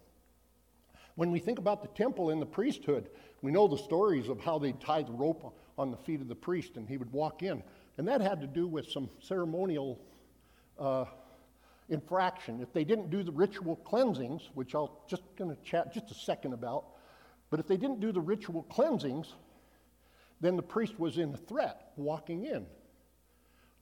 When 1.16 1.31
we 1.31 1.38
think 1.38 1.59
about 1.59 1.83
the 1.83 1.88
temple 1.88 2.31
and 2.31 2.40
the 2.40 2.47
priesthood, 2.47 3.09
we 3.40 3.51
know 3.51 3.66
the 3.66 3.79
stories 3.79 4.29
of 4.29 4.40
how 4.40 4.59
they 4.59 4.73
tied 4.73 5.09
the 5.09 5.12
rope 5.12 5.55
on 5.79 5.90
the 5.90 5.97
feet 5.97 6.21
of 6.21 6.29
the 6.29 6.35
priest 6.35 6.77
and 6.77 6.88
he 6.88 6.97
would 6.97 7.12
walk 7.12 7.42
in. 7.42 7.62
And 7.99 8.07
that 8.09 8.21
had 8.21 8.40
to 8.42 8.47
do 8.47 8.66
with 8.66 8.90
some 8.90 9.09
ceremonial 9.21 9.99
uh, 10.79 11.07
infraction. 11.88 12.61
If 12.61 12.72
they 12.72 12.85
didn't 12.85 13.11
do 13.11 13.22
the 13.22 13.33
ritual 13.33 13.77
cleansings, 13.77 14.51
which 14.55 14.75
I'll 14.75 15.03
just 15.09 15.22
going 15.37 15.51
to 15.51 15.62
chat 15.62 15.92
just 15.92 16.11
a 16.11 16.14
second 16.14 16.53
about, 16.53 16.85
but 17.51 17.61
if 17.61 17.68
they 17.68 17.77
didn't 17.77 18.01
do 18.01 18.12
the 18.12 18.20
ritual 18.20 18.64
cleansings, 18.64 19.33
then 20.40 20.57
the 20.57 20.62
priest 20.62 20.99
was 20.99 21.18
in 21.18 21.37
threat 21.37 21.92
walking 21.96 22.44
in. 22.44 22.66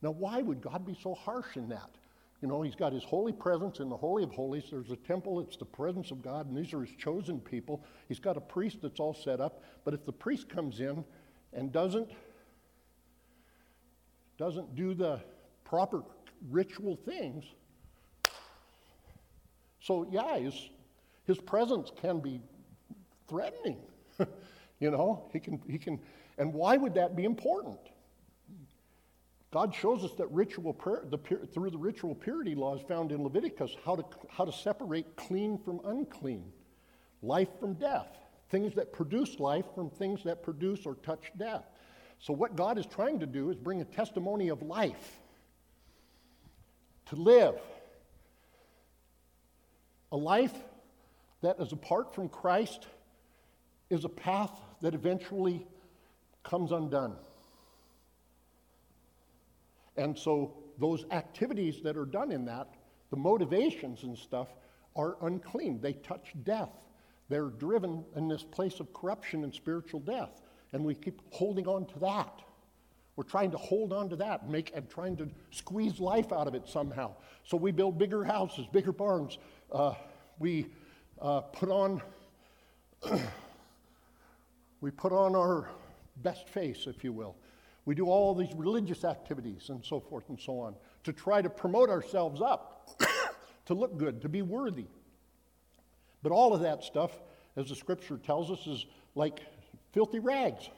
Now, 0.02 0.10
why 0.10 0.42
would 0.42 0.60
God 0.60 0.86
be 0.86 0.96
so 1.02 1.14
harsh 1.14 1.56
in 1.56 1.68
that? 1.70 1.90
You 2.42 2.48
know, 2.48 2.60
He's 2.60 2.74
got 2.74 2.92
His 2.92 3.04
holy 3.04 3.32
presence 3.32 3.80
in 3.80 3.88
the 3.88 3.96
Holy 3.96 4.22
of 4.22 4.30
Holies. 4.30 4.64
There's 4.70 4.90
a 4.90 4.96
temple, 4.96 5.40
it's 5.40 5.56
the 5.56 5.64
presence 5.64 6.10
of 6.10 6.22
God, 6.22 6.46
and 6.46 6.56
these 6.56 6.74
are 6.74 6.84
His 6.84 6.94
chosen 6.96 7.40
people. 7.40 7.82
He's 8.06 8.18
got 8.18 8.36
a 8.36 8.40
priest 8.40 8.78
that's 8.82 9.00
all 9.00 9.14
set 9.14 9.40
up. 9.40 9.62
But 9.84 9.94
if 9.94 10.04
the 10.04 10.12
priest 10.12 10.50
comes 10.50 10.80
in 10.80 11.04
and 11.54 11.72
doesn't, 11.72 12.10
doesn't 14.36 14.76
do 14.76 14.92
the 14.92 15.20
proper 15.64 16.02
ritual 16.50 16.96
things, 16.96 17.44
so 19.84 20.06
yeah, 20.10 20.38
his, 20.38 20.70
his 21.26 21.38
presence 21.38 21.92
can 22.00 22.18
be 22.18 22.40
threatening. 23.28 23.76
you 24.80 24.90
know, 24.90 25.28
he 25.30 25.38
can, 25.38 25.60
he 25.68 25.76
can, 25.76 26.00
and 26.38 26.54
why 26.54 26.78
would 26.78 26.94
that 26.94 27.14
be 27.14 27.24
important? 27.24 27.78
God 29.52 29.74
shows 29.74 30.02
us 30.02 30.12
that 30.14 30.30
ritual 30.30 30.72
prayer, 30.72 31.04
the, 31.10 31.18
through 31.18 31.70
the 31.70 31.78
ritual 31.78 32.14
purity 32.14 32.54
laws 32.54 32.80
found 32.88 33.12
in 33.12 33.22
Leviticus 33.22 33.76
how 33.84 33.94
to, 33.94 34.04
how 34.30 34.46
to 34.46 34.52
separate 34.52 35.16
clean 35.16 35.58
from 35.58 35.80
unclean, 35.84 36.50
life 37.22 37.50
from 37.60 37.74
death, 37.74 38.08
things 38.48 38.74
that 38.74 38.90
produce 38.90 39.38
life 39.38 39.66
from 39.74 39.90
things 39.90 40.24
that 40.24 40.42
produce 40.42 40.86
or 40.86 40.94
touch 40.96 41.30
death. 41.38 41.64
So, 42.20 42.32
what 42.32 42.56
God 42.56 42.78
is 42.78 42.86
trying 42.86 43.20
to 43.20 43.26
do 43.26 43.50
is 43.50 43.56
bring 43.58 43.82
a 43.82 43.84
testimony 43.84 44.48
of 44.48 44.62
life 44.62 45.20
to 47.06 47.16
live. 47.16 47.60
A 50.14 50.16
life 50.16 50.54
that 51.42 51.56
is 51.58 51.72
apart 51.72 52.14
from 52.14 52.28
Christ 52.28 52.86
is 53.90 54.04
a 54.04 54.08
path 54.08 54.52
that 54.80 54.94
eventually 54.94 55.66
comes 56.44 56.70
undone. 56.70 57.16
And 59.96 60.16
so 60.16 60.54
those 60.78 61.04
activities 61.10 61.80
that 61.82 61.96
are 61.96 62.04
done 62.04 62.30
in 62.30 62.44
that, 62.44 62.68
the 63.10 63.16
motivations 63.16 64.04
and 64.04 64.16
stuff, 64.16 64.46
are 64.94 65.16
unclean. 65.22 65.80
They 65.80 65.94
touch 65.94 66.32
death. 66.44 66.70
They're 67.28 67.48
driven 67.50 68.04
in 68.14 68.28
this 68.28 68.44
place 68.44 68.78
of 68.78 68.92
corruption 68.92 69.42
and 69.42 69.52
spiritual 69.52 69.98
death. 69.98 70.42
And 70.72 70.84
we 70.84 70.94
keep 70.94 71.22
holding 71.32 71.66
on 71.66 71.86
to 71.86 71.98
that. 71.98 72.40
We're 73.16 73.24
trying 73.24 73.52
to 73.52 73.56
hold 73.56 73.92
on 73.92 74.08
to 74.10 74.16
that 74.16 74.48
make, 74.48 74.72
and 74.74 74.88
trying 74.90 75.16
to 75.18 75.28
squeeze 75.50 76.00
life 76.00 76.32
out 76.32 76.48
of 76.48 76.54
it 76.54 76.68
somehow. 76.68 77.14
So 77.44 77.56
we 77.56 77.70
build 77.70 77.98
bigger 77.98 78.24
houses, 78.24 78.66
bigger 78.72 78.92
barns. 78.92 79.38
Uh, 79.70 79.94
we 80.38 80.66
uh, 81.20 81.42
put 81.42 81.68
on 81.68 82.02
we 84.80 84.90
put 84.90 85.12
on 85.12 85.36
our 85.36 85.68
best 86.16 86.48
face, 86.48 86.86
if 86.86 87.04
you 87.04 87.12
will. 87.12 87.36
We 87.84 87.94
do 87.94 88.06
all 88.06 88.34
these 88.34 88.54
religious 88.54 89.04
activities 89.04 89.68
and 89.68 89.84
so 89.84 90.00
forth 90.00 90.28
and 90.28 90.40
so 90.40 90.58
on 90.58 90.74
to 91.04 91.12
try 91.12 91.42
to 91.42 91.50
promote 91.50 91.90
ourselves 91.90 92.40
up, 92.40 92.98
to 93.66 93.74
look 93.74 93.96
good, 93.98 94.22
to 94.22 94.28
be 94.28 94.42
worthy. 94.42 94.86
But 96.22 96.32
all 96.32 96.54
of 96.54 96.62
that 96.62 96.82
stuff, 96.82 97.12
as 97.56 97.68
the 97.68 97.76
scripture 97.76 98.16
tells 98.16 98.50
us, 98.50 98.66
is 98.66 98.86
like 99.14 99.40
filthy 99.92 100.18
rags. 100.18 100.68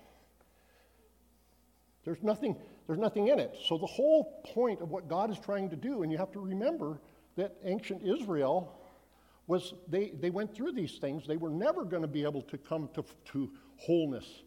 There's 2.06 2.22
nothing, 2.22 2.56
there's 2.86 3.00
nothing 3.00 3.28
in 3.28 3.40
it. 3.40 3.58
So 3.66 3.76
the 3.76 3.86
whole 3.86 4.40
point 4.54 4.80
of 4.80 4.90
what 4.90 5.08
God 5.08 5.30
is 5.30 5.38
trying 5.38 5.68
to 5.70 5.76
do, 5.76 6.02
and 6.02 6.12
you 6.12 6.16
have 6.16 6.32
to 6.32 6.40
remember 6.40 7.00
that 7.36 7.56
ancient 7.64 8.02
Israel 8.02 8.72
was 9.48 9.74
they, 9.88 10.12
they 10.20 10.30
went 10.30 10.54
through 10.54 10.72
these 10.72 10.98
things. 10.98 11.26
They 11.26 11.36
were 11.36 11.50
never 11.50 11.84
going 11.84 12.02
to 12.02 12.08
be 12.08 12.22
able 12.22 12.42
to 12.42 12.56
come 12.56 12.88
to, 12.94 13.04
to 13.32 13.50
wholeness 13.76 14.44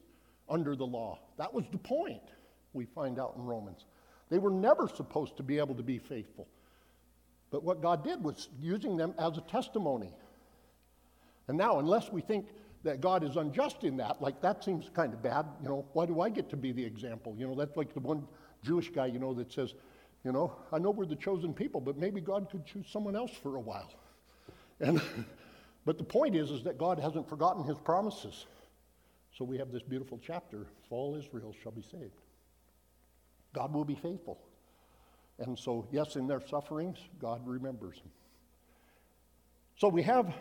under 0.49 0.75
the 0.75 0.85
law. 0.85 1.19
That 1.37 1.53
was 1.53 1.65
the 1.71 1.77
point 1.77 2.23
we 2.71 2.85
find 2.85 3.19
out 3.19 3.33
in 3.37 3.43
Romans. 3.43 3.85
They 4.29 4.39
were 4.39 4.49
never 4.49 4.87
supposed 4.87 5.35
to 5.37 5.43
be 5.43 5.57
able 5.57 5.75
to 5.75 5.83
be 5.83 5.97
faithful. 5.97 6.47
But 7.51 7.63
what 7.63 7.81
God 7.81 8.05
did 8.05 8.23
was 8.23 8.47
using 8.59 8.95
them 8.95 9.13
as 9.17 9.37
a 9.37 9.41
testimony. 9.41 10.13
And 11.47 11.57
now, 11.57 11.79
unless 11.79 12.09
we 12.09 12.21
think 12.21 12.47
that 12.83 13.01
God 13.01 13.23
is 13.23 13.35
unjust 13.35 13.83
in 13.83 13.97
that, 13.97 14.21
like 14.21 14.41
that 14.41 14.63
seems 14.63 14.89
kind 14.93 15.13
of 15.13 15.21
bad, 15.21 15.45
you 15.61 15.67
know, 15.67 15.85
why 15.93 16.05
do 16.05 16.21
I 16.21 16.29
get 16.29 16.49
to 16.51 16.57
be 16.57 16.71
the 16.71 16.83
example? 16.83 17.35
You 17.37 17.47
know, 17.47 17.55
that's 17.55 17.75
like 17.75 17.93
the 17.93 17.99
one 17.99 18.25
Jewish 18.63 18.89
guy, 18.89 19.07
you 19.07 19.19
know, 19.19 19.33
that 19.33 19.51
says, 19.51 19.73
you 20.23 20.31
know, 20.31 20.53
I 20.71 20.79
know 20.79 20.91
we're 20.91 21.05
the 21.05 21.15
chosen 21.15 21.53
people, 21.53 21.81
but 21.81 21.97
maybe 21.97 22.21
God 22.21 22.49
could 22.49 22.65
choose 22.65 22.87
someone 22.89 23.15
else 23.15 23.31
for 23.31 23.55
a 23.55 23.59
while. 23.59 23.91
And, 24.79 25.01
but 25.85 25.97
the 25.97 26.03
point 26.03 26.35
is, 26.35 26.51
is 26.51 26.63
that 26.63 26.77
God 26.77 26.99
hasn't 26.99 27.27
forgotten 27.27 27.63
his 27.63 27.77
promises. 27.77 28.45
So 29.37 29.45
we 29.45 29.57
have 29.57 29.71
this 29.71 29.83
beautiful 29.83 30.19
chapter, 30.21 30.67
all 30.89 31.15
Israel 31.15 31.53
shall 31.61 31.71
be 31.71 31.81
saved. 31.81 32.19
God 33.53 33.73
will 33.73 33.85
be 33.85 33.95
faithful. 33.95 34.39
And 35.39 35.57
so, 35.57 35.87
yes, 35.91 36.15
in 36.15 36.27
their 36.27 36.41
sufferings, 36.41 36.97
God 37.19 37.41
remembers 37.45 37.97
them. 37.97 38.11
So 39.77 39.87
we 39.87 40.03
have 40.03 40.33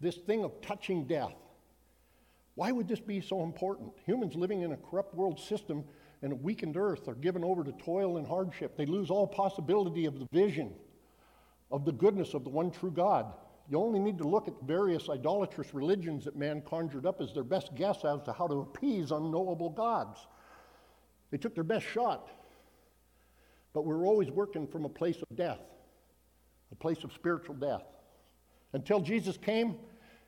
this 0.00 0.16
thing 0.16 0.42
of 0.42 0.60
touching 0.60 1.06
death. 1.06 1.34
Why 2.54 2.70
would 2.70 2.86
this 2.86 3.00
be 3.00 3.20
so 3.20 3.42
important? 3.42 3.92
Humans 4.06 4.36
living 4.36 4.62
in 4.62 4.72
a 4.72 4.76
corrupt 4.76 5.14
world 5.14 5.40
system 5.40 5.84
and 6.22 6.32
a 6.32 6.36
weakened 6.36 6.76
earth 6.76 7.08
are 7.08 7.14
given 7.14 7.42
over 7.44 7.64
to 7.64 7.72
toil 7.72 8.16
and 8.16 8.26
hardship. 8.26 8.76
They 8.76 8.86
lose 8.86 9.10
all 9.10 9.26
possibility 9.26 10.06
of 10.06 10.18
the 10.18 10.28
vision 10.32 10.72
of 11.70 11.84
the 11.84 11.92
goodness 11.92 12.34
of 12.34 12.44
the 12.44 12.50
one 12.50 12.70
true 12.70 12.90
God. 12.90 13.32
You 13.68 13.78
only 13.80 13.98
need 13.98 14.18
to 14.18 14.28
look 14.28 14.46
at 14.46 14.54
various 14.64 15.08
idolatrous 15.08 15.74
religions 15.74 16.24
that 16.24 16.36
man 16.36 16.62
conjured 16.62 17.06
up 17.06 17.20
as 17.20 17.32
their 17.32 17.44
best 17.44 17.74
guess 17.74 18.04
as 18.04 18.22
to 18.22 18.32
how 18.32 18.46
to 18.46 18.60
appease 18.60 19.10
unknowable 19.10 19.70
gods. 19.70 20.26
They 21.30 21.38
took 21.38 21.54
their 21.54 21.64
best 21.64 21.86
shot, 21.86 22.30
but 23.72 23.84
we're 23.84 24.06
always 24.06 24.30
working 24.30 24.66
from 24.66 24.84
a 24.84 24.88
place 24.88 25.16
of 25.28 25.36
death, 25.36 25.60
a 26.70 26.74
place 26.76 27.02
of 27.02 27.12
spiritual 27.12 27.56
death. 27.56 27.82
Until 28.72 29.00
Jesus 29.00 29.36
came 29.36 29.76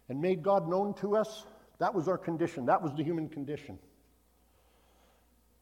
and 0.08 0.20
made 0.20 0.42
God 0.42 0.68
known 0.68 0.94
to 0.94 1.16
us, 1.16 1.44
that 1.78 1.94
was 1.94 2.08
our 2.08 2.18
condition. 2.18 2.66
That 2.66 2.82
was 2.82 2.92
the 2.94 3.04
human 3.04 3.28
condition. 3.28 3.78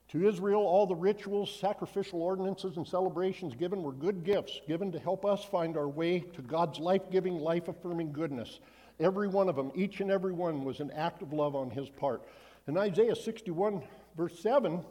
To 0.09 0.29
Israel, 0.29 0.61
all 0.61 0.87
the 0.87 0.95
rituals, 0.95 1.53
sacrificial 1.61 2.23
ordinances, 2.23 2.77
and 2.77 2.87
celebrations 2.87 3.55
given 3.57 3.83
were 3.83 3.93
good 3.93 4.23
gifts 4.23 4.61
given 4.69 4.93
to 4.93 4.99
help 5.01 5.25
us 5.25 5.45
find 5.45 5.77
our 5.77 5.89
way 5.89 6.21
to 6.21 6.43
God's 6.43 6.79
life 6.79 7.11
giving, 7.11 7.41
life 7.41 7.67
affirming 7.67 8.13
goodness. 8.13 8.61
Every 9.01 9.27
one 9.27 9.49
of 9.49 9.57
them, 9.57 9.73
each 9.75 10.01
and 10.01 10.11
every 10.11 10.33
one, 10.33 10.63
was 10.65 10.79
an 10.79 10.93
act 10.93 11.23
of 11.23 11.33
love 11.33 11.57
on 11.57 11.69
his 11.69 11.89
part. 11.89 12.23
In 12.69 12.79
Isaiah 12.79 13.17
61, 13.17 13.83
verse 14.17 14.39
7, 14.39 14.85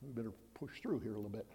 we 0.00 0.12
better 0.12 0.32
push 0.54 0.80
through 0.80 1.00
here 1.00 1.12
a 1.12 1.16
little 1.16 1.28
bit. 1.28 1.46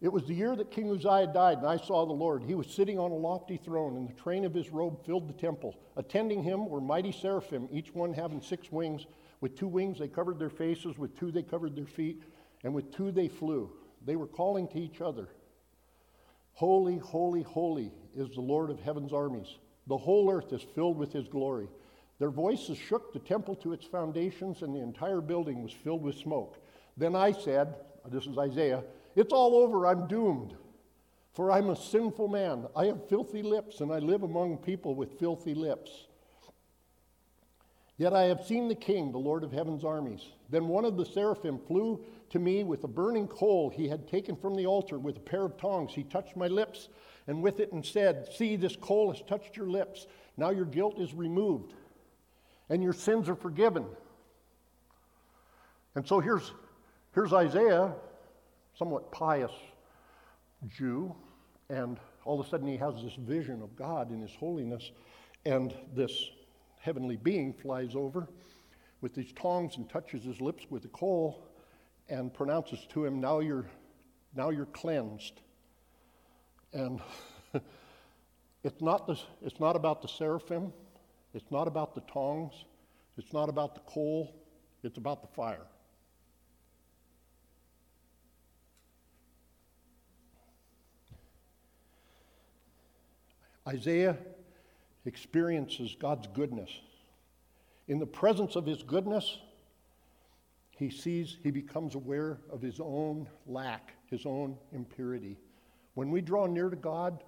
It 0.00 0.12
was 0.12 0.26
the 0.26 0.34
year 0.34 0.54
that 0.56 0.70
King 0.70 0.90
Uzziah 0.90 1.32
died, 1.32 1.58
and 1.58 1.66
I 1.66 1.76
saw 1.76 2.04
the 2.04 2.12
Lord. 2.12 2.42
He 2.42 2.54
was 2.54 2.66
sitting 2.66 2.98
on 2.98 3.10
a 3.10 3.14
lofty 3.14 3.56
throne, 3.56 3.96
and 3.96 4.08
the 4.08 4.12
train 4.12 4.44
of 4.44 4.52
his 4.52 4.70
robe 4.70 5.04
filled 5.06 5.28
the 5.28 5.40
temple. 5.40 5.76
Attending 5.96 6.42
him 6.42 6.68
were 6.68 6.80
mighty 6.80 7.12
seraphim, 7.12 7.68
each 7.70 7.94
one 7.94 8.12
having 8.12 8.42
six 8.42 8.70
wings. 8.70 9.06
With 9.40 9.56
two 9.56 9.68
wings 9.68 9.98
they 9.98 10.08
covered 10.08 10.38
their 10.38 10.50
faces, 10.50 10.98
with 10.98 11.18
two 11.18 11.30
they 11.30 11.42
covered 11.42 11.74
their 11.74 11.86
feet, 11.86 12.22
and 12.64 12.74
with 12.74 12.92
two 12.94 13.12
they 13.12 13.28
flew. 13.28 13.70
They 14.04 14.16
were 14.16 14.26
calling 14.26 14.68
to 14.68 14.78
each 14.78 15.00
other 15.00 15.28
Holy, 16.54 16.98
holy, 16.98 17.42
holy 17.42 17.90
is 18.14 18.30
the 18.30 18.40
Lord 18.40 18.70
of 18.70 18.80
heaven's 18.80 19.12
armies. 19.12 19.58
The 19.86 19.98
whole 19.98 20.30
earth 20.30 20.52
is 20.52 20.62
filled 20.74 20.96
with 20.96 21.12
his 21.12 21.26
glory. 21.28 21.68
Their 22.20 22.30
voices 22.30 22.78
shook 22.78 23.12
the 23.12 23.18
temple 23.18 23.56
to 23.56 23.72
its 23.72 23.84
foundations, 23.84 24.62
and 24.62 24.74
the 24.74 24.80
entire 24.80 25.20
building 25.20 25.62
was 25.62 25.72
filled 25.72 26.02
with 26.02 26.14
smoke. 26.14 26.58
Then 26.96 27.16
I 27.16 27.32
said, 27.32 27.74
This 28.08 28.26
is 28.26 28.38
Isaiah. 28.38 28.84
It's 29.14 29.32
all 29.32 29.56
over. 29.56 29.86
I'm 29.86 30.06
doomed. 30.06 30.54
For 31.32 31.50
I'm 31.50 31.70
a 31.70 31.76
sinful 31.76 32.28
man. 32.28 32.66
I 32.76 32.86
have 32.86 33.08
filthy 33.08 33.42
lips, 33.42 33.80
and 33.80 33.92
I 33.92 33.98
live 33.98 34.22
among 34.22 34.58
people 34.58 34.94
with 34.94 35.18
filthy 35.18 35.54
lips. 35.54 36.06
Yet 37.96 38.12
I 38.12 38.24
have 38.24 38.44
seen 38.44 38.68
the 38.68 38.74
King, 38.74 39.12
the 39.12 39.18
Lord 39.18 39.44
of 39.44 39.52
heaven's 39.52 39.84
armies. 39.84 40.22
Then 40.50 40.66
one 40.68 40.84
of 40.84 40.96
the 40.96 41.04
seraphim 41.04 41.58
flew 41.58 42.04
to 42.30 42.38
me 42.40 42.64
with 42.64 42.82
a 42.82 42.88
burning 42.88 43.28
coal 43.28 43.70
he 43.70 43.88
had 43.88 44.08
taken 44.08 44.34
from 44.34 44.56
the 44.56 44.66
altar 44.66 44.98
with 44.98 45.16
a 45.16 45.20
pair 45.20 45.44
of 45.44 45.56
tongs. 45.56 45.92
He 45.92 46.02
touched 46.02 46.36
my 46.36 46.48
lips 46.48 46.88
and 47.28 47.40
with 47.40 47.60
it 47.60 47.72
and 47.72 47.84
said, 47.84 48.28
See, 48.32 48.56
this 48.56 48.74
coal 48.74 49.12
has 49.12 49.22
touched 49.22 49.56
your 49.56 49.68
lips. 49.68 50.08
Now 50.36 50.50
your 50.50 50.64
guilt 50.64 51.00
is 51.00 51.14
removed 51.14 51.74
and 52.68 52.82
your 52.82 52.92
sins 52.92 53.28
are 53.28 53.36
forgiven. 53.36 53.86
And 55.94 56.06
so 56.06 56.18
here's, 56.18 56.52
here's 57.14 57.32
Isaiah 57.32 57.92
somewhat 58.78 59.12
pious 59.12 59.52
Jew, 60.68 61.14
and 61.68 61.98
all 62.24 62.40
of 62.40 62.46
a 62.46 62.48
sudden 62.48 62.66
he 62.66 62.76
has 62.76 62.94
this 63.02 63.14
vision 63.14 63.62
of 63.62 63.76
God 63.76 64.10
in 64.10 64.20
his 64.20 64.34
holiness, 64.34 64.90
and 65.44 65.74
this 65.94 66.30
heavenly 66.80 67.16
being 67.16 67.52
flies 67.52 67.94
over 67.94 68.28
with 69.00 69.14
these 69.14 69.32
tongs 69.32 69.76
and 69.76 69.88
touches 69.88 70.24
his 70.24 70.40
lips 70.40 70.64
with 70.70 70.82
the 70.82 70.88
coal 70.88 71.46
and 72.08 72.32
pronounces 72.32 72.86
to 72.90 73.04
him, 73.04 73.20
Now 73.20 73.40
you're, 73.40 73.66
now 74.34 74.50
you're 74.50 74.66
cleansed. 74.66 75.40
And 76.72 77.00
it's, 78.64 78.80
not 78.80 79.06
the, 79.06 79.18
it's 79.42 79.60
not 79.60 79.76
about 79.76 80.02
the 80.02 80.08
seraphim, 80.08 80.72
it's 81.32 81.50
not 81.50 81.68
about 81.68 81.94
the 81.94 82.02
tongs, 82.02 82.52
it's 83.16 83.32
not 83.32 83.48
about 83.48 83.74
the 83.74 83.80
coal, 83.82 84.34
it's 84.82 84.98
about 84.98 85.22
the 85.22 85.28
fire. 85.34 85.66
Isaiah 93.66 94.16
experiences 95.06 95.96
God's 95.98 96.26
goodness. 96.28 96.70
In 97.88 97.98
the 97.98 98.06
presence 98.06 98.56
of 98.56 98.66
his 98.66 98.82
goodness, 98.82 99.38
he 100.78 100.90
sees, 100.90 101.36
he 101.42 101.50
becomes 101.50 101.94
aware 101.94 102.38
of 102.50 102.60
his 102.60 102.80
own 102.80 103.28
lack, 103.46 103.92
his 104.10 104.26
own 104.26 104.56
impurity. 104.72 105.38
When 105.94 106.10
we 106.10 106.20
draw 106.20 106.46
near 106.46 106.68
to 106.68 106.76
God, 106.76 107.22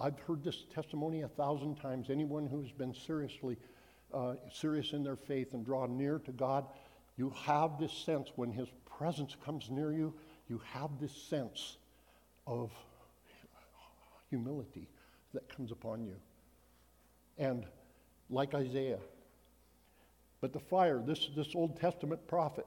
I've 0.00 0.18
heard 0.20 0.42
this 0.42 0.64
testimony 0.74 1.22
a 1.22 1.28
thousand 1.28 1.76
times. 1.76 2.10
Anyone 2.10 2.46
who's 2.46 2.72
been 2.72 2.94
seriously 2.94 3.56
uh, 4.12 4.34
serious 4.52 4.92
in 4.92 5.04
their 5.04 5.16
faith 5.16 5.54
and 5.54 5.64
draw 5.64 5.86
near 5.86 6.18
to 6.20 6.32
God, 6.32 6.66
you 7.16 7.32
have 7.44 7.78
this 7.78 7.92
sense 7.92 8.30
when 8.36 8.50
His 8.50 8.68
presence 8.98 9.36
comes 9.44 9.70
near 9.70 9.92
you, 9.92 10.12
you 10.48 10.60
have 10.72 10.90
this 11.00 11.12
sense 11.12 11.76
of 12.46 12.72
humility, 14.28 14.88
that 15.34 15.54
comes 15.54 15.72
upon 15.72 16.04
you. 16.04 16.16
And 17.38 17.64
like 18.30 18.54
Isaiah, 18.54 19.00
but 20.40 20.52
the 20.52 20.60
fire, 20.60 21.00
this, 21.04 21.28
this 21.36 21.54
Old 21.54 21.80
Testament 21.80 22.26
prophet, 22.26 22.66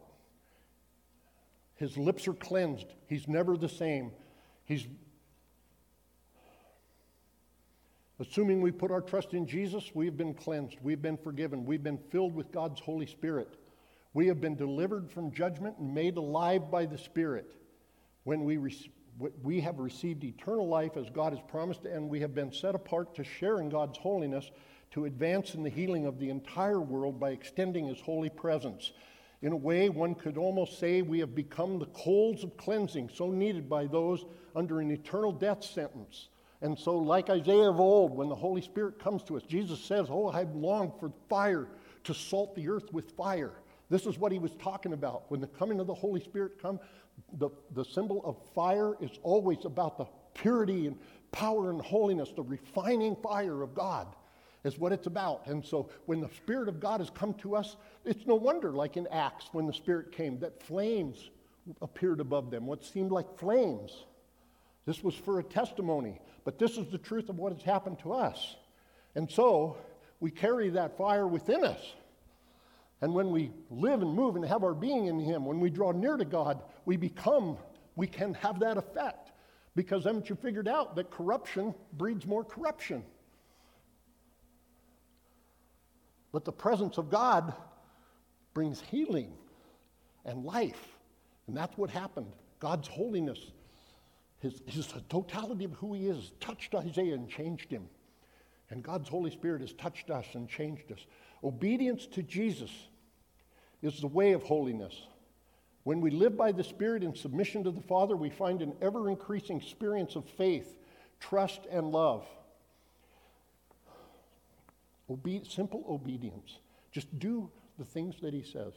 his 1.76 1.98
lips 1.98 2.28
are 2.28 2.34
cleansed. 2.34 2.88
He's 3.08 3.28
never 3.28 3.58
the 3.58 3.70
same. 3.70 4.12
He's 4.64 4.88
assuming 8.20 8.62
we 8.62 8.72
put 8.72 8.92
our 8.92 9.02
trust 9.02 9.34
in 9.34 9.46
Jesus, 9.46 9.92
we've 9.94 10.16
been 10.16 10.34
cleansed, 10.34 10.78
we've 10.82 11.02
been 11.02 11.18
forgiven, 11.18 11.66
we've 11.66 11.84
been 11.84 12.00
filled 12.10 12.34
with 12.34 12.52
God's 12.52 12.80
Holy 12.80 13.06
Spirit. 13.06 13.58
We 14.14 14.28
have 14.28 14.40
been 14.40 14.56
delivered 14.56 15.12
from 15.12 15.32
judgment 15.32 15.78
and 15.78 15.94
made 15.94 16.16
alive 16.16 16.72
by 16.72 16.86
the 16.86 16.98
Spirit 16.98 17.54
when 18.24 18.46
we 18.46 18.56
re- 18.56 18.92
we 19.18 19.62
have 19.62 19.80
received 19.80 20.24
eternal 20.24 20.68
life 20.68 20.98
as 20.98 21.10
God 21.10 21.34
has 21.34 21.42
promised, 21.48 21.86
and 21.86 22.10
we 22.10 22.20
have 22.20 22.36
been 22.36 22.52
set 22.52 22.76
apart 22.76 23.16
to 23.16 23.24
share 23.24 23.62
in 23.62 23.70
God's 23.70 23.98
holiness 23.98 24.52
to 24.92 25.06
advance 25.06 25.56
in 25.56 25.64
the 25.64 25.70
healing 25.70 26.06
of 26.06 26.20
the 26.20 26.30
entire 26.30 26.82
world 26.82 27.20
by 27.20 27.32
extending 27.32 27.88
His 27.88 28.00
holy 28.00 28.30
presence. 28.30 28.92
In 29.42 29.52
a 29.52 29.58
way, 29.58 29.90
one 29.90 30.16
could 30.16 30.38
almost 30.38 30.80
say 30.80 31.02
we 31.02 31.20
have 31.20 31.36
become 31.36 31.80
the 31.80 31.86
coals 31.88 32.44
of 32.44 32.58
cleansing 32.58 33.10
so 33.14 33.30
needed 33.32 33.70
by 33.70 33.86
those 33.88 34.26
under 34.56 34.80
an 34.80 34.92
eternal 34.92 35.32
death 35.32 35.64
sentence. 35.64 36.30
And 36.62 36.78
so, 36.80 36.98
like 36.98 37.30
Isaiah 37.30 37.70
of 37.70 37.80
old, 37.80 38.16
when 38.16 38.30
the 38.30 38.36
Holy 38.36 38.62
Spirit 38.62 38.98
comes 38.98 39.24
to 39.24 39.38
us, 39.38 39.44
Jesus 39.44 39.80
says, 39.80 40.08
Oh, 40.10 40.30
I 40.30 40.44
long 40.44 40.94
for 41.00 41.12
fire 41.30 41.68
to 42.06 42.14
salt 42.14 42.56
the 42.56 42.70
earth 42.70 42.92
with 42.94 43.12
fire. 43.12 43.54
This 43.90 44.06
is 44.06 44.18
what 44.18 44.32
he 44.32 44.40
was 44.40 44.56
talking 44.56 44.94
about. 44.94 45.30
When 45.30 45.42
the 45.42 45.48
coming 45.48 45.80
of 45.80 45.88
the 45.88 45.94
Holy 45.94 46.22
Spirit 46.22 46.60
come, 46.62 46.80
the, 47.34 47.50
the 47.74 47.86
symbol 47.86 48.22
of 48.24 48.38
fire 48.54 48.96
is 49.02 49.12
always 49.24 49.66
about 49.66 49.98
the 49.98 50.06
purity 50.34 50.88
and 50.88 50.98
power 51.32 51.70
and 51.70 51.82
holiness, 51.82 52.32
the 52.36 52.44
refining 52.44 53.16
fire 53.16 53.62
of 53.62 53.74
God 53.74 54.08
is 54.64 54.80
what 54.80 54.92
it's 54.92 55.08
about. 55.08 55.46
And 55.48 55.64
so 55.64 55.90
when 56.06 56.22
the 56.22 56.30
Spirit 56.30 56.68
of 56.68 56.80
God 56.80 57.00
has 57.00 57.10
come 57.10 57.34
to 57.36 57.56
us, 57.56 57.76
it's 58.04 58.26
no 58.26 58.36
wonder, 58.36 58.72
like 58.72 58.98
in 58.98 59.08
Acts, 59.08 59.50
when 59.52 59.68
the 59.68 59.74
Spirit 59.74 60.12
came, 60.12 60.40
that 60.40 60.62
flames 60.64 61.30
appeared 61.82 62.20
above 62.20 62.52
them, 62.52 62.66
what 62.66 62.84
seemed 62.84 63.12
like 63.12 63.38
flames. 63.38 64.06
This 64.86 65.04
was 65.04 65.16
for 65.16 65.40
a 65.40 65.44
testimony, 65.44 66.20
but 66.44 66.60
this 66.60 66.78
is 66.78 66.88
the 66.92 66.98
truth 66.98 67.30
of 67.30 67.38
what 67.38 67.54
has 67.54 67.62
happened 67.62 68.00
to 68.00 68.14
us. 68.14 68.56
And 69.16 69.30
so 69.30 69.78
we 70.20 70.32
carry 70.32 70.70
that 70.72 70.98
fire 70.98 71.28
within 71.28 71.64
us. 71.64 71.94
And 73.02 73.14
when 73.14 73.30
we 73.32 73.52
live 73.70 74.02
and 74.02 74.14
move 74.14 74.36
and 74.36 74.46
have 74.46 74.64
our 74.64 74.74
being 74.74 75.08
in 75.08 75.20
Him, 75.20 75.46
when 75.46 75.60
we 75.60 75.70
draw 75.70 75.92
near 75.92 76.18
to 76.18 76.26
God, 76.26 76.64
we 76.86 76.98
become, 76.98 77.58
we 77.96 78.08
can 78.08 78.34
have 78.36 78.60
that 78.60 78.78
effect. 78.78 79.32
Because 79.76 80.06
haven't 80.06 80.30
you 80.30 80.36
figured 80.36 80.68
out 80.68 80.96
that 80.96 81.12
corruption 81.12 81.76
breeds 81.94 82.26
more 82.26 82.44
corruption? 82.44 83.04
But 86.32 86.46
the 86.46 86.52
presence 86.52 86.98
of 86.98 87.10
God 87.10 87.54
brings 88.54 88.82
healing 88.82 89.34
and 90.26 90.46
life. 90.46 90.98
And 91.48 91.56
that's 91.56 91.78
what 91.78 91.90
happened. 91.90 92.32
God's 92.60 92.88
holiness, 92.88 93.40
his, 94.40 94.62
his 94.66 94.94
totality 95.10 95.66
of 95.66 95.74
who 95.74 95.94
He 95.94 96.08
is, 96.08 96.32
touched 96.40 96.74
Isaiah 96.74 97.14
and 97.14 97.30
changed 97.30 97.70
him. 97.70 97.88
And 98.70 98.82
God's 98.82 99.08
Holy 99.08 99.30
Spirit 99.30 99.62
has 99.62 99.74
touched 99.74 100.10
us 100.10 100.26
and 100.34 100.50
changed 100.50 100.92
us. 100.92 101.06
Obedience 101.44 102.08
to 102.08 102.24
Jesus 102.24 102.72
is 103.82 104.00
the 104.00 104.08
way 104.08 104.32
of 104.32 104.42
holiness. 104.42 104.96
When 105.86 106.02
we 106.02 106.10
live 106.10 106.36
by 106.36 106.52
the 106.52 106.64
Spirit 106.64 107.04
in 107.04 107.14
submission 107.14 107.64
to 107.64 107.70
the 107.70 107.80
Father, 107.80 108.18
we 108.18 108.32
find 108.32 108.64
an 108.64 108.74
ever 108.82 109.08
increasing 109.08 109.58
experience 109.58 110.16
of 110.16 110.26
faith, 110.26 110.80
trust, 111.20 111.68
and 111.72 111.92
love. 111.92 112.26
Obe- 115.08 115.46
simple 115.48 115.86
obedience. 115.88 116.58
Just 116.92 117.20
do 117.20 117.52
the 117.78 117.86
things 117.86 118.16
that 118.22 118.34
he 118.34 118.42
says. 118.42 118.74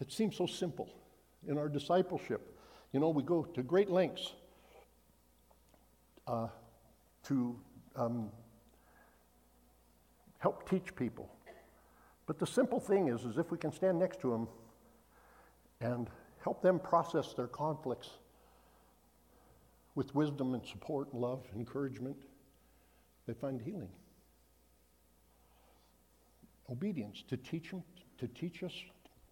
It 0.00 0.12
seems 0.12 0.36
so 0.36 0.46
simple 0.46 0.88
in 1.48 1.58
our 1.58 1.68
discipleship. 1.68 2.56
You 2.92 3.00
know, 3.00 3.08
we 3.08 3.24
go 3.24 3.42
to 3.42 3.62
great 3.64 3.90
lengths 3.90 4.32
uh, 6.28 6.46
to 7.24 7.58
um, 7.96 8.30
help 10.38 10.70
teach 10.70 10.94
people. 10.94 11.28
But 12.26 12.38
the 12.38 12.46
simple 12.46 12.78
thing 12.78 13.08
is, 13.08 13.24
is 13.24 13.38
if 13.38 13.50
we 13.50 13.58
can 13.58 13.72
stand 13.72 13.98
next 13.98 14.20
to 14.20 14.30
them 14.30 14.48
and 15.80 16.08
help 16.42 16.62
them 16.62 16.78
process 16.78 17.32
their 17.34 17.46
conflicts 17.46 18.10
with 19.94 20.14
wisdom 20.14 20.54
and 20.54 20.64
support 20.64 21.12
and 21.12 21.20
love, 21.20 21.44
encouragement, 21.56 22.16
they 23.26 23.34
find 23.34 23.60
healing. 23.60 23.90
Obedience 26.70 27.24
to 27.28 27.36
teach 27.36 27.70
them, 27.70 27.82
to 28.18 28.28
teach 28.28 28.62
us, 28.62 28.72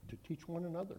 to 0.08 0.16
teach 0.26 0.48
one 0.48 0.64
another. 0.64 0.96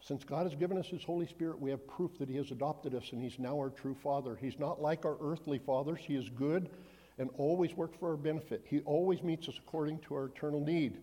Since 0.00 0.24
God 0.24 0.44
has 0.44 0.54
given 0.54 0.78
us 0.78 0.86
His 0.86 1.04
Holy 1.04 1.26
Spirit, 1.26 1.60
we 1.60 1.70
have 1.70 1.86
proof 1.86 2.18
that 2.18 2.28
He 2.28 2.36
has 2.36 2.50
adopted 2.50 2.94
us 2.94 3.10
and 3.12 3.22
He's 3.22 3.38
now 3.38 3.56
our 3.56 3.70
true 3.70 3.94
Father. 3.94 4.36
He's 4.40 4.58
not 4.58 4.80
like 4.80 5.04
our 5.04 5.16
earthly 5.20 5.58
fathers. 5.58 6.00
He 6.02 6.14
is 6.14 6.28
good 6.30 6.70
and 7.18 7.30
always 7.36 7.74
works 7.76 7.96
for 7.98 8.10
our 8.10 8.16
benefit. 8.16 8.64
He 8.64 8.80
always 8.80 9.22
meets 9.22 9.48
us 9.48 9.58
according 9.58 9.98
to 10.00 10.14
our 10.14 10.26
eternal 10.26 10.60
need. 10.60 10.98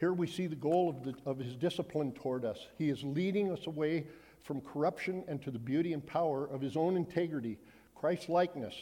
Here 0.00 0.14
we 0.14 0.26
see 0.26 0.46
the 0.46 0.56
goal 0.56 0.88
of, 0.88 1.04
the, 1.04 1.14
of 1.30 1.38
His 1.38 1.54
discipline 1.54 2.12
toward 2.12 2.46
us. 2.46 2.58
He 2.78 2.88
is 2.88 3.04
leading 3.04 3.52
us 3.52 3.66
away 3.66 4.06
from 4.42 4.62
corruption 4.62 5.22
and 5.28 5.42
to 5.42 5.50
the 5.50 5.58
beauty 5.58 5.92
and 5.92 6.04
power 6.04 6.46
of 6.46 6.62
His 6.62 6.74
own 6.74 6.96
integrity, 6.96 7.58
Christ 7.94 8.30
likeness. 8.30 8.74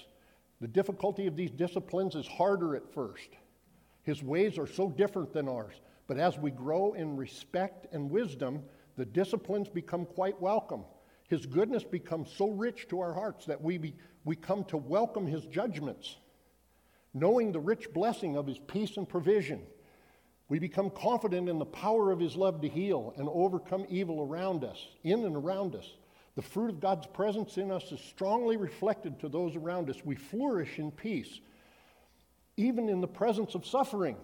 The 0.60 0.68
difficulty 0.68 1.26
of 1.26 1.34
these 1.34 1.50
disciplines 1.50 2.14
is 2.14 2.28
harder 2.28 2.76
at 2.76 2.94
first. 2.94 3.30
His 4.04 4.22
ways 4.22 4.58
are 4.58 4.68
so 4.68 4.90
different 4.90 5.32
than 5.32 5.48
ours. 5.48 5.74
But 6.06 6.18
as 6.18 6.38
we 6.38 6.52
grow 6.52 6.92
in 6.92 7.16
respect 7.16 7.92
and 7.92 8.08
wisdom, 8.08 8.62
the 8.96 9.04
disciplines 9.04 9.68
become 9.68 10.06
quite 10.06 10.40
welcome. 10.40 10.84
His 11.28 11.46
goodness 11.46 11.82
becomes 11.82 12.32
so 12.32 12.50
rich 12.50 12.86
to 12.90 13.00
our 13.00 13.12
hearts 13.12 13.44
that 13.46 13.60
we, 13.60 13.76
be, 13.76 13.96
we 14.24 14.36
come 14.36 14.62
to 14.66 14.76
welcome 14.76 15.26
His 15.26 15.46
judgments, 15.46 16.16
knowing 17.12 17.50
the 17.50 17.58
rich 17.58 17.92
blessing 17.92 18.36
of 18.36 18.46
His 18.46 18.58
peace 18.60 18.96
and 18.96 19.08
provision. 19.08 19.62
We 20.48 20.58
become 20.58 20.90
confident 20.90 21.48
in 21.48 21.58
the 21.58 21.66
power 21.66 22.10
of 22.10 22.20
His 22.20 22.36
love 22.36 22.60
to 22.62 22.68
heal 22.68 23.12
and 23.16 23.28
overcome 23.30 23.84
evil 23.88 24.22
around 24.22 24.64
us, 24.64 24.78
in 25.04 25.24
and 25.24 25.36
around 25.36 25.74
us. 25.74 25.86
The 26.36 26.42
fruit 26.42 26.70
of 26.70 26.80
God's 26.80 27.06
presence 27.06 27.58
in 27.58 27.70
us 27.70 27.90
is 27.92 28.00
strongly 28.00 28.56
reflected 28.56 29.20
to 29.20 29.28
those 29.28 29.56
around 29.56 29.90
us. 29.90 30.04
We 30.04 30.14
flourish 30.14 30.78
in 30.78 30.90
peace, 30.90 31.40
even 32.56 32.88
in 32.88 33.00
the 33.00 33.08
presence 33.08 33.54
of 33.54 33.66
suffering. 33.66 34.16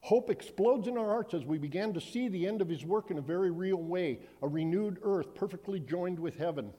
Hope 0.00 0.30
explodes 0.30 0.88
in 0.88 0.98
our 0.98 1.06
hearts 1.06 1.32
as 1.34 1.44
we 1.44 1.58
began 1.58 1.92
to 1.92 2.00
see 2.00 2.28
the 2.28 2.46
end 2.46 2.60
of 2.60 2.68
his 2.68 2.84
work 2.84 3.12
in 3.12 3.18
a 3.18 3.22
very 3.22 3.52
real 3.52 3.76
way 3.76 4.18
a 4.42 4.48
renewed 4.48 4.98
earth 5.02 5.34
perfectly 5.34 5.78
joined 5.78 6.18
with 6.18 6.36
heaven. 6.36 6.72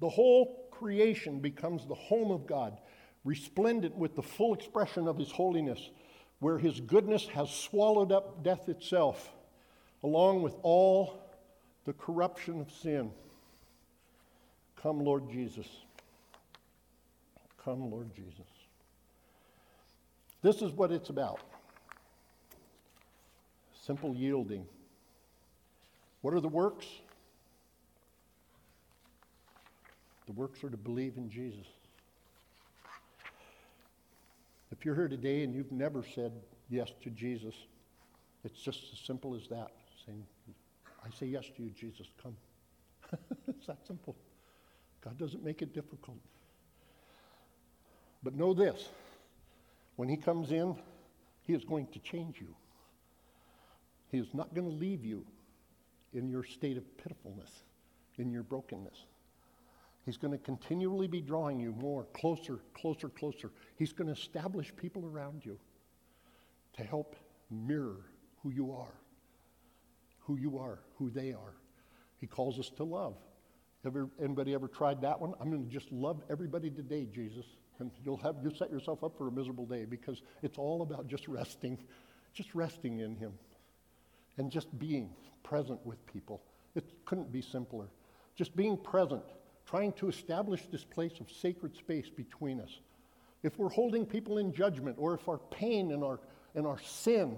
The 0.00 0.08
whole 0.08 0.68
creation 0.70 1.40
becomes 1.40 1.86
the 1.86 1.96
home 1.96 2.30
of 2.30 2.46
God, 2.46 2.78
resplendent 3.24 3.96
with 3.96 4.14
the 4.14 4.22
full 4.22 4.54
expression 4.54 5.08
of 5.08 5.18
his 5.18 5.32
holiness, 5.32 5.90
where 6.40 6.58
his 6.58 6.80
goodness 6.80 7.26
has 7.28 7.50
swallowed 7.50 8.12
up 8.12 8.42
death 8.42 8.68
itself, 8.68 9.30
along 10.02 10.42
with 10.42 10.56
all 10.62 11.22
the 11.84 11.92
corruption 11.92 12.60
of 12.60 12.70
sin. 12.72 13.10
Come, 14.82 15.04
Lord 15.04 15.30
Jesus. 15.30 15.66
Come, 17.62 17.90
Lord 17.90 18.14
Jesus. 18.14 18.46
This 20.42 20.62
is 20.62 20.72
what 20.72 20.90
it's 20.90 21.10
about 21.10 21.40
simple 23.90 24.14
yielding. 24.14 24.64
What 26.20 26.32
are 26.34 26.40
the 26.40 26.48
works? 26.48 26.86
The 30.26 30.32
works 30.32 30.62
are 30.62 30.70
to 30.70 30.76
believe 30.76 31.16
in 31.16 31.28
Jesus. 31.28 31.66
If 34.80 34.86
you're 34.86 34.94
here 34.94 35.08
today 35.08 35.42
and 35.42 35.54
you've 35.54 35.72
never 35.72 36.02
said 36.02 36.32
yes 36.70 36.90
to 37.02 37.10
Jesus, 37.10 37.54
it's 38.44 38.58
just 38.58 38.80
as 38.94 38.98
simple 38.98 39.34
as 39.34 39.46
that. 39.48 39.72
Saying, 40.06 40.24
I 41.04 41.10
say 41.10 41.26
yes 41.26 41.44
to 41.54 41.62
you, 41.62 41.68
Jesus, 41.68 42.06
come. 42.22 42.34
it's 43.46 43.66
that 43.66 43.86
simple. 43.86 44.16
God 45.04 45.18
doesn't 45.18 45.44
make 45.44 45.60
it 45.60 45.74
difficult. 45.74 46.16
But 48.22 48.34
know 48.34 48.54
this 48.54 48.88
when 49.96 50.08
he 50.08 50.16
comes 50.16 50.50
in, 50.50 50.74
he 51.42 51.52
is 51.52 51.62
going 51.62 51.88
to 51.88 51.98
change 51.98 52.40
you. 52.40 52.56
He 54.10 54.16
is 54.16 54.32
not 54.32 54.54
going 54.54 54.66
to 54.66 54.74
leave 54.74 55.04
you 55.04 55.26
in 56.14 56.30
your 56.30 56.42
state 56.42 56.78
of 56.78 56.96
pitifulness, 56.96 57.50
in 58.16 58.32
your 58.32 58.44
brokenness. 58.44 58.96
He's 60.10 60.16
going 60.16 60.32
to 60.32 60.44
continually 60.44 61.06
be 61.06 61.20
drawing 61.20 61.60
you 61.60 61.70
more, 61.70 62.08
closer, 62.14 62.58
closer, 62.74 63.08
closer. 63.08 63.52
He's 63.76 63.92
going 63.92 64.12
to 64.12 64.20
establish 64.20 64.74
people 64.74 65.06
around 65.06 65.46
you 65.46 65.56
to 66.72 66.82
help 66.82 67.14
mirror 67.48 68.00
who 68.42 68.50
you 68.50 68.72
are, 68.72 68.98
who 70.18 70.36
you 70.36 70.58
are, 70.58 70.80
who 70.98 71.10
they 71.10 71.32
are. 71.32 71.54
He 72.18 72.26
calls 72.26 72.58
us 72.58 72.70
to 72.70 72.82
love. 72.82 73.14
Ever, 73.86 74.08
anybody 74.20 74.52
ever 74.52 74.66
tried 74.66 75.02
that 75.02 75.20
one? 75.20 75.32
I'm 75.40 75.48
going 75.48 75.64
to 75.64 75.70
just 75.70 75.92
love 75.92 76.20
everybody 76.28 76.70
today, 76.70 77.06
Jesus 77.14 77.46
and 77.78 77.90
you'll 78.04 78.18
have 78.18 78.36
you 78.42 78.52
set 78.54 78.70
yourself 78.70 79.02
up 79.02 79.16
for 79.16 79.28
a 79.28 79.32
miserable 79.32 79.64
day 79.64 79.84
because 79.84 80.22
it's 80.42 80.58
all 80.58 80.82
about 80.82 81.06
just 81.06 81.26
resting, 81.26 81.78
just 82.34 82.54
resting 82.54 83.00
in 83.00 83.16
Him, 83.16 83.32
and 84.36 84.50
just 84.50 84.78
being 84.78 85.10
present 85.42 85.84
with 85.86 86.04
people. 86.06 86.42
It 86.74 86.84
couldn't 87.06 87.32
be 87.32 87.40
simpler. 87.40 87.86
Just 88.36 88.54
being 88.54 88.76
present, 88.76 89.24
trying 89.70 89.92
to 89.92 90.08
establish 90.08 90.62
this 90.72 90.84
place 90.84 91.20
of 91.20 91.30
sacred 91.30 91.76
space 91.76 92.10
between 92.10 92.60
us. 92.60 92.80
If 93.44 93.58
we're 93.58 93.70
holding 93.70 94.04
people 94.04 94.38
in 94.38 94.52
judgment, 94.52 94.96
or 94.98 95.14
if 95.14 95.28
our 95.28 95.38
pain 95.38 95.92
and 95.92 96.02
our 96.02 96.18
and 96.54 96.66
our 96.66 96.80
sin 96.80 97.36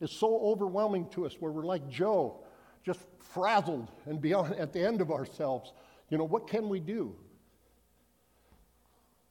is 0.00 0.10
so 0.10 0.40
overwhelming 0.40 1.08
to 1.10 1.26
us, 1.26 1.34
where 1.38 1.52
we're 1.52 1.66
like 1.66 1.88
Joe, 1.88 2.40
just 2.84 3.00
frazzled 3.18 3.90
and 4.06 4.20
beyond 4.20 4.54
at 4.58 4.72
the 4.72 4.84
end 4.84 5.00
of 5.00 5.10
ourselves, 5.10 5.72
you 6.10 6.18
know, 6.18 6.24
what 6.24 6.48
can 6.48 6.68
we 6.68 6.80
do? 6.80 7.14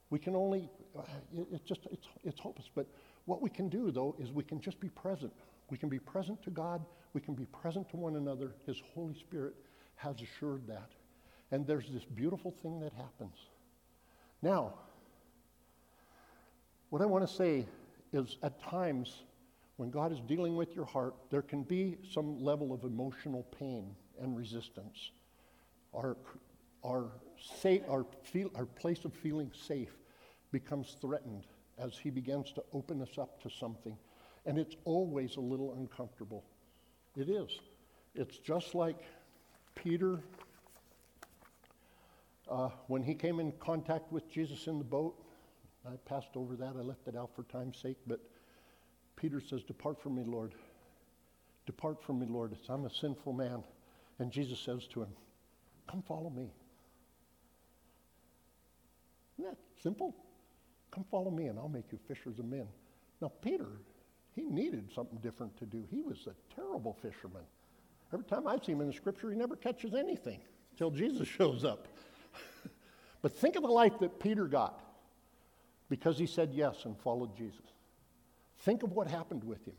We 0.10 0.20
can 0.20 0.36
only, 0.36 0.70
uh, 0.98 1.02
just, 1.66 1.82
it's, 1.92 2.08
it's 2.24 2.40
hopeless. 2.40 2.70
But 2.74 2.88
what 3.26 3.42
we 3.42 3.50
can 3.50 3.68
do, 3.68 3.92
though, 3.92 4.16
is 4.20 4.32
we 4.32 4.44
can 4.44 4.62
just 4.62 4.80
be 4.80 4.90
present. 4.90 5.34
We 5.70 5.78
can 5.78 5.90
be 5.90 6.00
present 6.00 6.42
to 6.44 6.50
God. 6.50 6.86
We 7.14 7.20
can 7.20 7.34
be 7.34 7.46
present 7.46 7.90
to 7.90 7.98
one 7.98 8.16
another. 8.16 8.56
His 8.66 8.82
Holy 8.94 9.16
Spirit 9.16 9.56
has 9.96 10.16
assured 10.22 10.66
that. 10.68 10.92
And 11.52 11.66
there's 11.66 11.90
this 11.90 12.04
beautiful 12.04 12.52
thing 12.52 12.80
that 12.82 12.94
happens. 12.94 13.38
Now, 14.42 14.74
what 16.90 17.02
I 17.02 17.06
want 17.06 17.28
to 17.28 17.34
say 17.34 17.66
is 18.14 18.38
at 18.44 18.62
times 18.62 19.24
when 19.78 19.90
God 19.90 20.12
is 20.12 20.20
dealing 20.22 20.56
with 20.56 20.76
your 20.76 20.86
heart, 20.86 21.16
there 21.30 21.42
can 21.42 21.64
be 21.64 21.98
some 22.12 22.44
level 22.44 22.74
of 22.74 22.84
emotional 22.84 23.44
pain 23.58 23.96
and 24.20 24.36
resistance. 24.36 25.12
Our, 25.94 26.18
our, 26.84 27.12
sa- 27.62 27.86
our, 27.90 28.06
feel, 28.24 28.52
our 28.56 28.66
place 28.66 29.06
of 29.06 29.14
feeling 29.14 29.52
safe 29.54 29.96
becomes 30.52 30.96
threatened 31.00 31.46
as 31.78 31.98
he 31.98 32.10
begins 32.10 32.52
to 32.54 32.64
open 32.74 33.02
us 33.02 33.18
up 33.18 33.42
to 33.44 33.50
something. 33.50 33.96
And 34.46 34.58
it's 34.58 34.76
always 34.86 35.36
a 35.36 35.42
little 35.42 35.76
uncomfortable. 35.78 36.44
It 37.16 37.30
is. 37.30 37.60
It's 38.16 38.38
just 38.38 38.74
like 38.74 39.04
Peter, 39.76 40.22
uh, 42.50 42.70
when 42.88 43.04
he 43.04 43.14
came 43.14 43.40
in 43.40 43.52
contact 43.54 44.12
with 44.12 44.30
Jesus 44.30 44.68
in 44.68 44.78
the 44.78 44.84
boat. 44.84 45.16
I 45.86 45.96
passed 46.06 46.36
over 46.36 46.56
that, 46.56 46.74
I 46.78 46.82
left 46.82 47.08
it 47.08 47.16
out 47.16 47.32
for 47.36 47.44
time's 47.44 47.78
sake, 47.78 47.98
but 48.08 48.20
Peter 49.16 49.40
says, 49.40 49.64
Depart 49.64 50.02
from 50.02 50.16
me, 50.16 50.24
Lord. 50.26 50.54
Depart 51.66 52.02
from 52.02 52.20
me, 52.20 52.28
Lord. 52.28 52.56
I'm 52.70 52.86
a 52.86 52.90
sinful 52.90 53.34
man. 53.34 53.64
And 54.20 54.32
Jesus 54.32 54.60
says 54.60 54.88
to 54.88 55.04
him, 55.04 55.10
Come 55.90 56.02
follow 56.02 56.30
me. 56.30 56.52
Isn't 59.38 59.52
that 59.52 59.58
simple? 59.82 60.16
Come 60.92 61.06
follow 61.12 61.30
me 61.30 61.48
and 61.48 61.60
I'll 61.60 61.70
make 61.70 61.92
you 61.92 62.00
fishers 62.08 62.40
of 62.40 62.46
men. 62.46 62.68
Now, 63.22 63.32
Peter, 63.42 63.68
he 64.36 64.44
needed 64.44 64.90
something 64.94 65.20
different 65.20 65.58
to 65.58 65.66
do. 65.66 65.86
He 65.92 66.02
was 66.02 66.28
a 66.28 66.56
terrible 66.56 66.98
fisherman. 67.02 67.44
Every 68.14 68.26
time 68.26 68.48
I 68.48 68.58
see 68.64 68.72
him 68.72 68.82
in 68.82 68.88
the 68.88 68.94
scripture, 68.94 69.30
he 69.30 69.36
never 69.36 69.56
catches 69.56 69.94
anything 69.94 70.40
until 70.72 70.92
Jesus 70.92 71.28
shows 71.38 71.64
up. 71.64 71.88
But 73.22 73.32
think 73.32 73.56
of 73.56 73.64
the 73.64 73.70
life 73.70 74.00
that 74.00 74.20
Peter 74.20 74.46
got 74.48 74.80
because 75.90 76.18
he 76.18 76.26
said 76.26 76.52
yes 76.54 76.86
and 76.86 76.98
followed 77.00 77.36
Jesus. 77.36 77.66
Think 78.60 78.84
of 78.84 78.92
what 78.92 79.08
happened 79.08 79.44
with 79.44 79.66
him. 79.66 79.76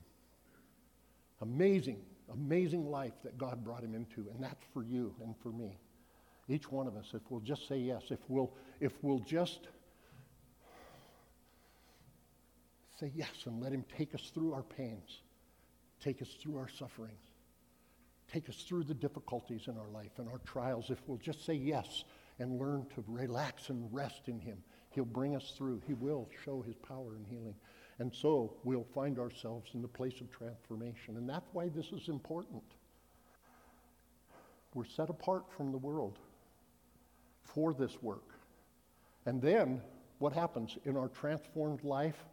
Amazing, 1.40 2.00
amazing 2.32 2.90
life 2.90 3.14
that 3.24 3.38
God 3.38 3.64
brought 3.64 3.82
him 3.82 3.94
into, 3.94 4.26
and 4.32 4.42
that's 4.42 4.64
for 4.72 4.82
you 4.82 5.14
and 5.22 5.34
for 5.42 5.50
me. 5.50 5.78
Each 6.48 6.70
one 6.70 6.86
of 6.86 6.96
us, 6.96 7.10
if 7.12 7.22
we'll 7.28 7.40
just 7.40 7.68
say 7.68 7.76
yes, 7.78 8.04
if 8.10 8.20
we'll, 8.28 8.50
if 8.80 8.92
we'll 9.02 9.18
just 9.20 9.68
say 12.98 13.12
yes 13.14 13.30
and 13.44 13.62
let 13.62 13.72
Him 13.72 13.84
take 13.96 14.14
us 14.14 14.30
through 14.34 14.54
our 14.54 14.62
pains, 14.62 15.20
take 16.00 16.22
us 16.22 16.28
through 16.40 16.56
our 16.56 16.68
sufferings, 16.68 17.20
take 18.32 18.48
us 18.48 18.56
through 18.62 18.84
the 18.84 18.94
difficulties 18.94 19.68
in 19.68 19.76
our 19.76 19.88
life 19.92 20.18
and 20.18 20.28
our 20.28 20.40
trials. 20.44 20.90
If 20.90 20.98
we'll 21.06 21.18
just 21.18 21.44
say 21.44 21.54
yes 21.54 22.04
and 22.38 22.58
learn 22.58 22.86
to 22.94 23.04
relax 23.06 23.70
and 23.70 23.92
rest 23.92 24.28
in 24.28 24.38
Him, 24.40 24.58
He'll 24.90 25.04
bring 25.04 25.36
us 25.36 25.52
through. 25.56 25.82
He 25.86 25.94
will 25.94 26.28
show 26.44 26.62
His 26.62 26.76
power 26.76 27.16
in 27.16 27.24
healing. 27.24 27.54
And 27.98 28.14
so 28.14 28.56
we'll 28.64 28.86
find 28.94 29.18
ourselves 29.18 29.70
in 29.74 29.82
the 29.82 29.88
place 29.88 30.20
of 30.20 30.30
transformation. 30.30 31.16
And 31.16 31.28
that's 31.28 31.48
why 31.52 31.68
this 31.68 31.86
is 31.86 32.08
important. 32.08 32.62
We're 34.74 34.84
set 34.84 35.10
apart 35.10 35.44
from 35.56 35.72
the 35.72 35.78
world 35.78 36.18
for 37.42 37.74
this 37.74 38.02
work. 38.02 38.34
And 39.26 39.42
then 39.42 39.82
what 40.18 40.32
happens 40.32 40.78
in 40.84 40.96
our 40.96 41.08
transformed 41.08 41.82
life? 41.82 42.24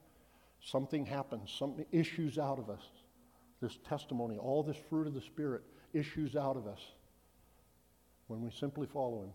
Something 0.61 1.05
happens, 1.05 1.53
something 1.57 1.85
issues 1.91 2.37
out 2.37 2.59
of 2.59 2.69
us. 2.69 2.81
This 3.61 3.77
testimony, 3.87 4.37
all 4.37 4.63
this 4.63 4.77
fruit 4.89 5.07
of 5.07 5.13
the 5.13 5.21
Spirit 5.21 5.63
issues 5.93 6.35
out 6.35 6.57
of 6.57 6.67
us 6.67 6.81
when 8.27 8.41
we 8.41 8.51
simply 8.51 8.87
follow 8.87 9.23
Him. 9.23 9.29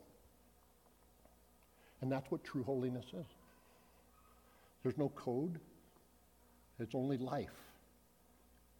And 2.00 2.10
that's 2.10 2.30
what 2.30 2.44
true 2.44 2.62
holiness 2.62 3.06
is. 3.06 3.26
There's 4.82 4.96
no 4.96 5.10
code, 5.10 5.60
it's 6.78 6.94
only 6.94 7.18
life, 7.18 7.50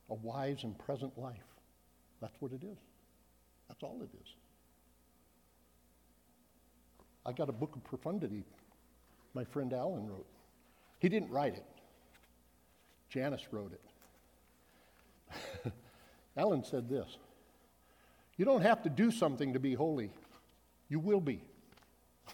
a 0.08 0.14
wise 0.14 0.64
and 0.64 0.78
present 0.78 1.18
life. 1.18 1.36
That's 2.20 2.34
what 2.40 2.52
it 2.52 2.64
is. 2.64 2.78
That's 3.68 3.82
all 3.82 4.00
it 4.02 4.10
is. 4.22 4.28
I 7.26 7.32
got 7.32 7.48
a 7.50 7.52
book 7.52 7.76
of 7.76 7.84
profundity 7.84 8.44
my 9.34 9.44
friend 9.44 9.72
Alan 9.72 10.08
wrote. 10.08 10.26
He 10.98 11.08
didn't 11.08 11.30
write 11.30 11.54
it, 11.54 11.64
Janice 13.08 13.46
wrote 13.50 13.72
it. 15.64 15.72
Alan 16.36 16.64
said 16.64 16.88
this 16.88 17.16
You 18.36 18.44
don't 18.44 18.62
have 18.62 18.82
to 18.82 18.90
do 18.90 19.10
something 19.10 19.52
to 19.52 19.60
be 19.60 19.74
holy, 19.74 20.10
you 20.88 20.98
will 20.98 21.20
be. 21.20 21.42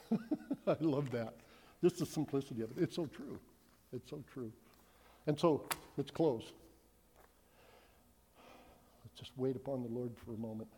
I 0.67 0.77
love 0.81 1.11
that. 1.11 1.35
Just 1.83 1.99
the 1.99 2.07
simplicity 2.07 2.63
of 2.63 2.71
it. 2.71 2.83
It's 2.83 2.97
so 2.97 3.07
true. 3.07 3.39
It's 3.93 4.11
so 4.11 4.23
true. 4.33 4.53
And 5.27 5.39
so 5.39 5.69
let's 5.97 6.11
close. 6.11 6.53
Let's 9.05 9.19
just 9.19 9.33
wait 9.37 9.57
upon 9.57 9.83
the 9.83 9.89
Lord 9.89 10.13
for 10.25 10.33
a 10.33 10.37
moment. 10.37 10.69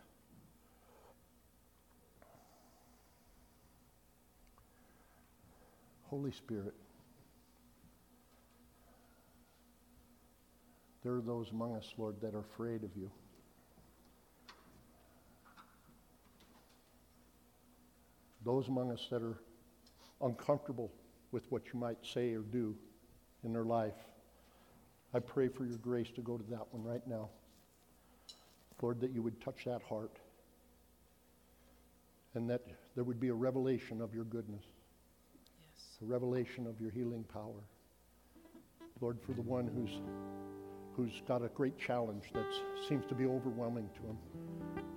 Holy 6.08 6.32
Spirit, 6.32 6.74
there 11.02 11.14
are 11.14 11.20
those 11.20 11.50
among 11.50 11.74
us, 11.76 11.92
Lord, 11.98 12.18
that 12.22 12.34
are 12.34 12.40
afraid 12.40 12.82
of 12.82 12.90
you. 12.96 13.10
Those 18.48 18.68
among 18.68 18.90
us 18.92 19.06
that 19.10 19.20
are 19.20 19.36
uncomfortable 20.22 20.90
with 21.32 21.44
what 21.52 21.66
you 21.66 21.78
might 21.78 21.98
say 22.02 22.32
or 22.32 22.40
do 22.40 22.74
in 23.44 23.52
their 23.52 23.66
life. 23.66 23.92
I 25.12 25.18
pray 25.18 25.48
for 25.48 25.66
your 25.66 25.76
grace 25.76 26.08
to 26.14 26.22
go 26.22 26.38
to 26.38 26.44
that 26.44 26.72
one 26.72 26.82
right 26.82 27.06
now. 27.06 27.28
Lord, 28.80 29.02
that 29.02 29.10
you 29.10 29.20
would 29.20 29.38
touch 29.42 29.66
that 29.66 29.82
heart 29.82 30.16
and 32.32 32.48
that 32.48 32.62
there 32.94 33.04
would 33.04 33.20
be 33.20 33.28
a 33.28 33.34
revelation 33.34 34.00
of 34.00 34.14
your 34.14 34.24
goodness, 34.24 34.64
yes. 35.60 35.98
a 36.00 36.06
revelation 36.06 36.66
of 36.66 36.80
your 36.80 36.90
healing 36.90 37.24
power. 37.24 37.62
Lord, 39.02 39.18
for 39.20 39.34
the 39.34 39.42
one 39.42 39.66
who's, 39.66 40.00
who's 40.96 41.20
got 41.28 41.44
a 41.44 41.48
great 41.48 41.78
challenge 41.78 42.24
that 42.32 42.46
seems 42.88 43.04
to 43.10 43.14
be 43.14 43.26
overwhelming 43.26 43.90
to 43.96 44.08
him, 44.08 44.16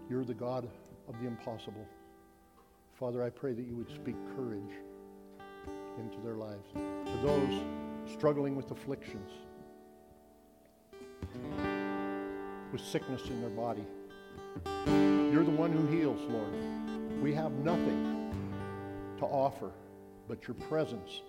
you're 0.09 0.23
the 0.23 0.33
God 0.33 0.69
of 1.09 1.19
the 1.19 1.27
impossible. 1.27 1.85
Father, 3.01 3.23
I 3.23 3.31
pray 3.31 3.53
that 3.53 3.65
you 3.65 3.75
would 3.77 3.89
speak 3.89 4.15
courage 4.35 4.75
into 5.97 6.21
their 6.23 6.35
lives. 6.35 6.71
To 6.71 7.17
those 7.25 7.63
struggling 8.13 8.55
with 8.55 8.69
afflictions, 8.69 9.31
with 12.71 12.79
sickness 12.79 13.25
in 13.25 13.41
their 13.41 13.49
body. 13.49 13.83
You're 15.33 15.43
the 15.43 15.49
one 15.49 15.71
who 15.71 15.87
heals, 15.87 16.21
Lord. 16.29 16.53
We 17.23 17.33
have 17.33 17.51
nothing 17.53 18.35
to 19.17 19.25
offer, 19.25 19.71
but 20.27 20.47
your 20.47 20.53
presence 20.53 21.21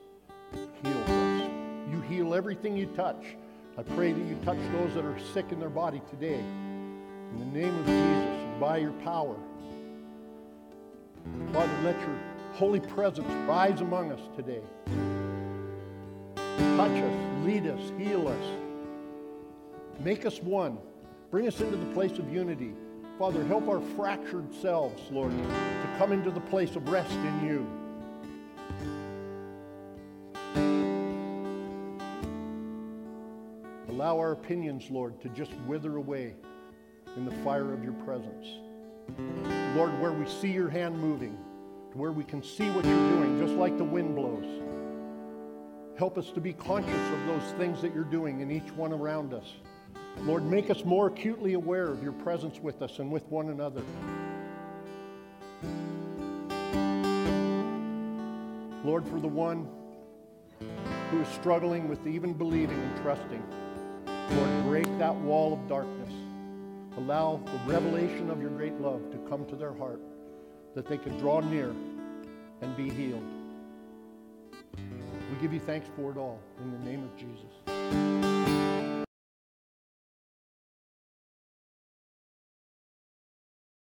heals 0.53 1.09
us. 1.09 1.51
You 1.91 2.03
heal 2.03 2.35
everything 2.35 2.77
you 2.77 2.85
touch. 2.89 3.25
I 3.79 3.83
pray 3.83 4.12
that 4.12 4.27
you 4.27 4.37
touch 4.45 4.59
those 4.73 4.93
that 4.93 5.07
are 5.07 5.18
sick 5.33 5.47
in 5.53 5.59
their 5.59 5.70
body 5.70 6.03
today. 6.11 6.39
In 6.39 7.39
the 7.39 7.59
name 7.59 7.75
of 7.79 7.87
Jesus, 7.87 8.61
by 8.61 8.77
your 8.77 8.93
power. 9.05 9.37
Let 11.83 11.99
your 11.99 12.16
holy 12.53 12.78
presence 12.78 13.26
rise 13.49 13.80
among 13.80 14.12
us 14.12 14.20
today. 14.37 14.62
Touch 16.76 16.93
us, 16.93 17.45
lead 17.45 17.66
us, 17.66 17.93
heal 17.99 18.28
us. 18.28 18.45
Make 19.99 20.24
us 20.24 20.41
one. 20.41 20.78
Bring 21.33 21.49
us 21.49 21.61
into 21.61 21.76
the 21.76 21.93
place 21.93 22.18
of 22.20 22.33
unity. 22.33 22.72
Father, 23.18 23.45
help 23.45 23.66
our 23.68 23.80
fractured 23.97 24.55
selves, 24.55 25.03
Lord, 25.11 25.33
to 25.33 25.95
come 25.99 26.12
into 26.12 26.30
the 26.30 26.41
place 26.41 26.76
of 26.76 26.89
rest 26.89 27.11
in 27.11 27.47
you. 27.47 27.66
Allow 33.89 34.18
our 34.18 34.33
opinions, 34.33 34.89
Lord, 34.89 35.20
to 35.20 35.28
just 35.30 35.53
wither 35.66 35.97
away 35.97 36.37
in 37.16 37.24
the 37.24 37.35
fire 37.43 37.74
of 37.74 37.83
your 37.83 37.95
presence. 38.05 38.47
Lord, 39.74 40.01
where 40.01 40.12
we 40.12 40.28
see 40.28 40.53
your 40.53 40.68
hand 40.68 40.97
moving, 40.97 41.37
to 41.93 41.99
where 41.99 42.12
we 42.12 42.24
can 42.24 42.43
see 42.43 42.68
what 42.70 42.84
you're 42.84 43.11
doing, 43.11 43.38
just 43.38 43.55
like 43.55 43.76
the 43.76 43.84
wind 43.84 44.16
blows. 44.16 44.62
Help 45.99 46.16
us 46.16 46.30
to 46.30 46.40
be 46.40 46.55
conscious 46.55 47.12
of 47.12 47.26
those 47.26 47.53
things 47.59 47.82
that 47.82 47.95
you're 47.95 48.05
doing 48.05 48.40
in 48.40 48.51
each 48.51 48.72
one 48.72 48.93
around 48.93 49.34
us. 49.34 49.53
Lord, 50.22 50.45
make 50.45 50.70
us 50.70 50.84
more 50.84 51.09
acutely 51.09 51.53
aware 51.53 51.88
of 51.88 52.03
your 52.03 52.12
presence 52.12 52.59
with 52.61 52.80
us 52.82 52.99
and 52.99 53.11
with 53.11 53.24
one 53.28 53.51
another. 53.51 53.82
Lord, 58.84 59.07
for 59.07 59.20
the 59.20 59.28
one 59.28 59.68
who 61.11 61.20
is 61.20 61.28
struggling 61.28 61.88
with 61.88 62.07
even 62.07 62.32
believing 62.32 62.78
and 62.78 63.03
trusting, 63.03 63.43
Lord, 64.07 64.64
break 64.64 64.99
that 64.99 65.14
wall 65.14 65.53
of 65.53 65.68
darkness. 65.68 66.12
Allow 66.97 67.40
the 67.45 67.72
revelation 67.72 68.30
of 68.30 68.40
your 68.40 68.51
great 68.51 68.80
love 68.80 69.11
to 69.12 69.18
come 69.28 69.45
to 69.47 69.57
their 69.57 69.72
heart, 69.72 70.01
that 70.75 70.87
they 70.89 70.99
can 70.99 71.16
draw 71.18 71.41
near 71.41 71.75
and 72.61 72.77
be 72.77 72.89
healed. 72.89 73.23
We 74.77 75.41
give 75.41 75.53
you 75.53 75.61
thanks 75.61 75.89
for 75.97 76.11
it 76.11 76.16
all 76.16 76.41
in 76.62 76.73
the 76.73 76.91
name 76.91 77.03
of 77.03 77.16
Jesus. 77.16 78.22